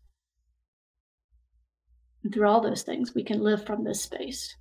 [2.23, 4.55] And through all those things, we can live from this space.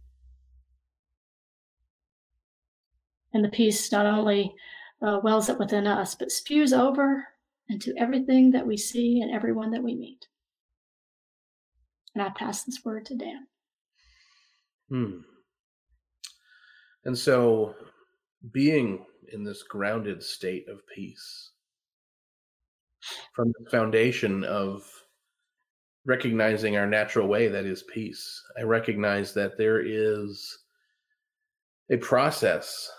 [3.34, 4.56] And the peace not only
[5.02, 7.28] uh, wells up within us, but spews over
[7.70, 10.28] into everything that we see and everyone that we meet.
[12.14, 13.47] And I pass this word to Dan.
[14.89, 15.20] Hmm.
[17.06, 17.74] And so,
[18.52, 21.52] being in this grounded state of peace,
[23.34, 24.84] from the foundation of
[26.06, 30.60] recognizing our natural way that is peace, I recognize that there is
[31.89, 32.91] a process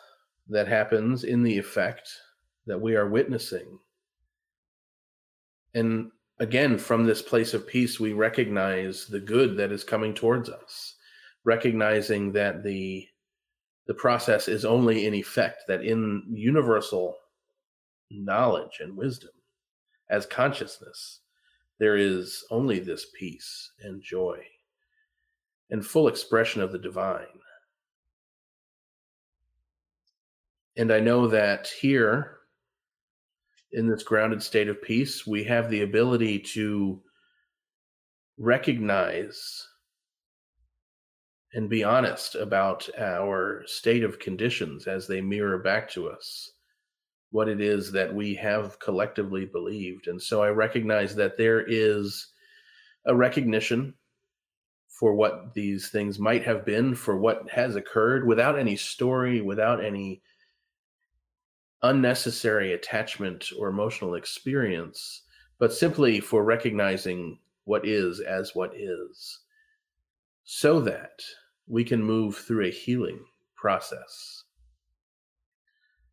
[0.49, 2.09] that happens in the effect
[2.67, 3.79] that we are witnessing.
[5.75, 10.49] And again, from this place of peace, we recognize the good that is coming towards
[10.49, 10.97] us,
[11.45, 13.07] recognizing that the
[13.89, 17.17] the process is only in effect, that in universal
[18.11, 19.33] knowledge and wisdom
[20.09, 21.21] as consciousness,
[21.81, 24.39] there is only this peace and joy
[25.71, 27.27] and full expression of the divine.
[30.77, 32.39] And I know that here,
[33.73, 37.03] in this grounded state of peace, we have the ability to
[38.39, 39.67] recognize
[41.55, 46.53] and be honest about our state of conditions as they mirror back to us
[47.31, 50.07] what it is that we have collectively believed.
[50.07, 52.29] And so I recognize that there is
[53.07, 53.95] a recognition
[54.89, 59.83] for what these things might have been, for what has occurred without any story, without
[59.83, 60.23] any
[61.83, 65.23] unnecessary attachment or emotional experience,
[65.59, 69.41] but simply for recognizing what is as what is,
[70.45, 71.23] so that
[71.67, 73.25] we can move through a healing
[73.57, 74.45] process,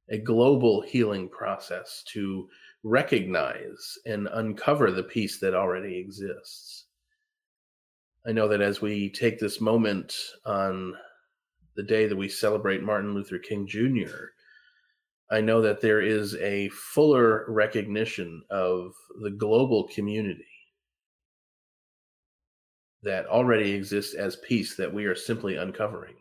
[0.10, 2.48] a global healing process to
[2.84, 6.86] recognize and uncover the peace that already exists.
[8.28, 10.16] I know that as we take this moment
[10.46, 10.94] on
[11.76, 14.34] the day that we celebrate Martin Luther King Jr.,
[15.32, 20.46] I know that there is a fuller recognition of the global community
[23.04, 26.16] that already exists as peace that we are simply uncovering.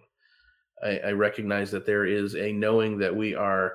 [0.82, 3.74] I, I, recognize that there is a knowing that we are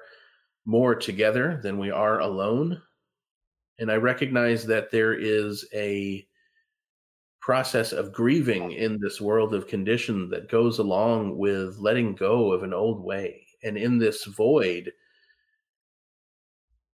[0.66, 2.82] more together than we are alone.
[3.80, 6.26] And I recognize that there is a
[7.42, 12.64] process of grieving in this world of condition that goes along with letting go of
[12.64, 13.46] an old way.
[13.64, 14.94] And in this void,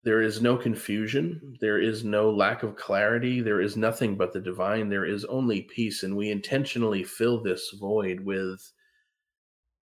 [0.04, 1.58] there is no confusion.
[1.60, 3.41] There is no lack of clarity.
[3.41, 4.88] There is nothing but the divine.
[4.89, 6.04] There is only peace.
[6.04, 8.72] And we intentionally fill this void with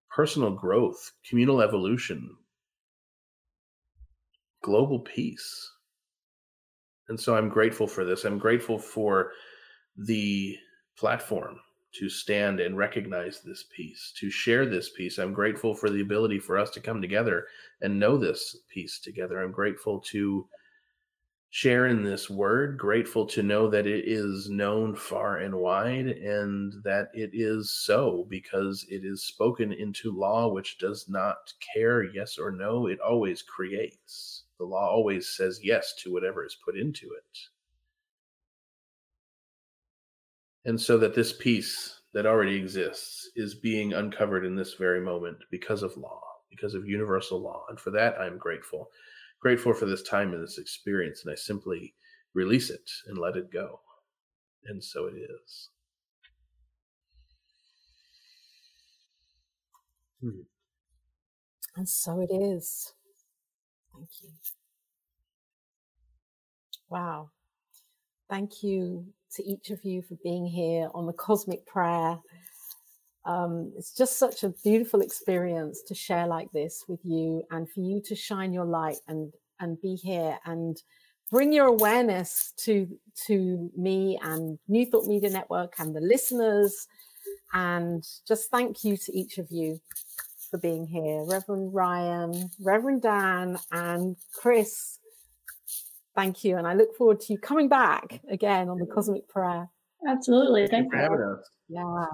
[0.09, 2.35] personal growth, communal evolution,
[4.63, 5.71] global peace.
[7.09, 8.25] And so I'm grateful for this.
[8.25, 9.31] I'm grateful for
[9.97, 10.57] the
[10.97, 11.59] platform
[11.99, 15.17] to stand and recognize this peace, to share this peace.
[15.17, 17.47] I'm grateful for the ability for us to come together
[17.81, 19.41] and know this peace together.
[19.41, 20.47] I'm grateful to
[21.49, 26.73] share in this word, grateful to know that it is known far and wide and
[26.83, 32.37] that it is so because it is spoken into law, which does not care yes
[32.37, 32.87] or no.
[32.87, 34.43] It always creates.
[34.59, 37.39] The law always says yes to whatever is put into it.
[40.67, 45.37] And so that this peace that already exists is being uncovered in this very moment
[45.49, 47.63] because of law, because of universal law.
[47.69, 48.89] And for that, I'm grateful.
[49.39, 51.23] Grateful for this time and this experience.
[51.23, 51.93] And I simply
[52.33, 53.79] release it and let it go.
[54.65, 55.69] And so it is.
[60.21, 60.41] Hmm.
[61.77, 62.93] And so it is.
[63.95, 64.29] Thank you.
[66.89, 67.29] Wow.
[68.29, 72.17] Thank you to each of you for being here on the Cosmic Prayer.
[73.25, 77.81] Um, it's just such a beautiful experience to share like this with you and for
[77.81, 80.81] you to shine your light and and be here and
[81.29, 82.87] bring your awareness to
[83.25, 86.87] to me and New Thought Media Network and the listeners.
[87.53, 89.81] And just thank you to each of you
[90.49, 91.23] for being here.
[91.23, 94.99] Reverend Ryan Reverend Dan and Chris
[96.17, 96.57] Thank you.
[96.57, 99.69] And I look forward to you coming back again on the Cosmic Prayer.
[100.07, 100.67] Absolutely.
[100.67, 100.97] Thank, Thank you.
[100.97, 101.49] For having us.
[101.69, 102.05] Yeah.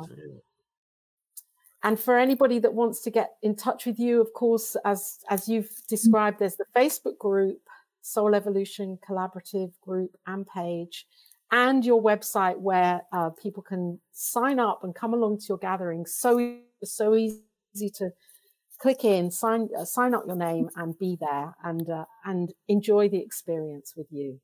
[1.83, 5.47] And for anybody that wants to get in touch with you, of course, as as
[5.47, 7.61] you've described, there's the Facebook group,
[8.01, 11.07] Soul Evolution Collaborative group and page,
[11.51, 16.05] and your website where uh, people can sign up and come along to your gathering.
[16.05, 18.11] So so easy to
[18.83, 23.07] click in, sign uh, sign up your name, and be there and uh, and enjoy
[23.07, 24.39] the experience with you.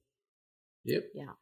[0.86, 1.04] Yep.
[1.14, 1.34] Yeah.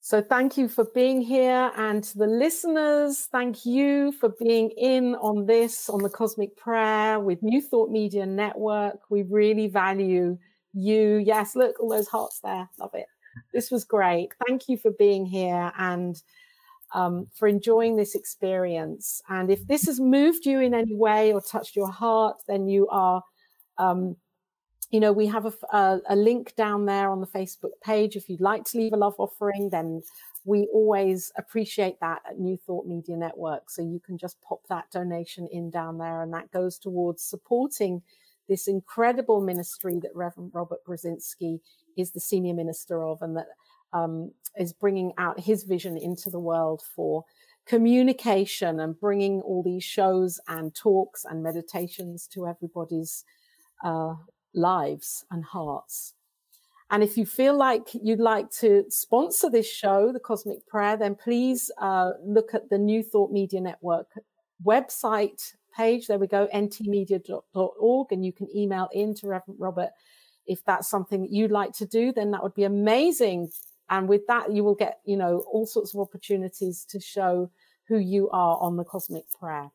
[0.00, 5.16] So thank you for being here, and to the listeners, thank you for being in
[5.16, 9.00] on this on the Cosmic Prayer with New Thought Media Network.
[9.10, 10.38] We really value
[10.72, 11.18] you.
[11.18, 12.70] Yes, look, all those hearts there.
[12.78, 13.06] Love it.
[13.52, 14.30] This was great.
[14.46, 16.16] Thank you for being here and
[16.94, 19.22] um, for enjoying this experience.
[19.28, 22.88] And if this has moved you in any way or touched your heart, then you
[22.88, 23.22] are,
[23.78, 24.16] um,
[24.90, 28.14] you know, we have a, a, a, link down there on the Facebook page.
[28.14, 30.02] If you'd like to leave a love offering, then
[30.44, 33.68] we always appreciate that at New Thought Media Network.
[33.68, 38.02] So you can just pop that donation in down there, and that goes towards supporting
[38.48, 41.58] this incredible ministry that Reverend Robert Brzezinski
[41.96, 43.48] is the senior minister of, and that
[43.92, 47.24] um, is bringing out his vision into the world for
[47.66, 53.24] communication and bringing all these shows and talks and meditations to everybody's
[53.84, 54.14] uh,
[54.54, 56.14] lives and hearts.
[56.88, 61.16] And if you feel like you'd like to sponsor this show, The Cosmic Prayer, then
[61.16, 64.06] please uh, look at the New Thought Media Network
[64.64, 66.06] website page.
[66.06, 69.90] There we go, ntmedia.org, and you can email in to Reverend Robert
[70.46, 73.50] if that's something that you'd like to do, then that would be amazing
[73.88, 77.50] and with that, you will get, you know, all sorts of opportunities to show
[77.88, 79.70] who you are on the cosmic prayer.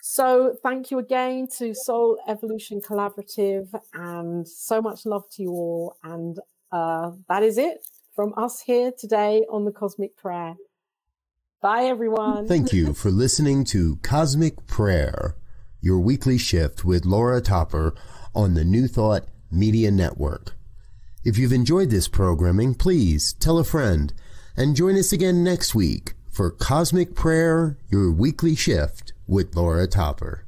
[0.00, 5.96] So thank you again to Soul Evolution Collaborative and so much love to you all.
[6.04, 6.38] And
[6.70, 7.78] uh, that is it
[8.14, 10.54] from us here today on the Cosmic Prayer.
[11.60, 12.46] Bye, everyone.
[12.46, 15.36] Thank you for listening to Cosmic Prayer,
[15.80, 17.94] your weekly shift with Laura Topper
[18.34, 20.55] on the New Thought Media Network.
[21.26, 24.14] If you've enjoyed this programming, please tell a friend
[24.56, 30.45] and join us again next week for Cosmic Prayer, your weekly shift with Laura Topper.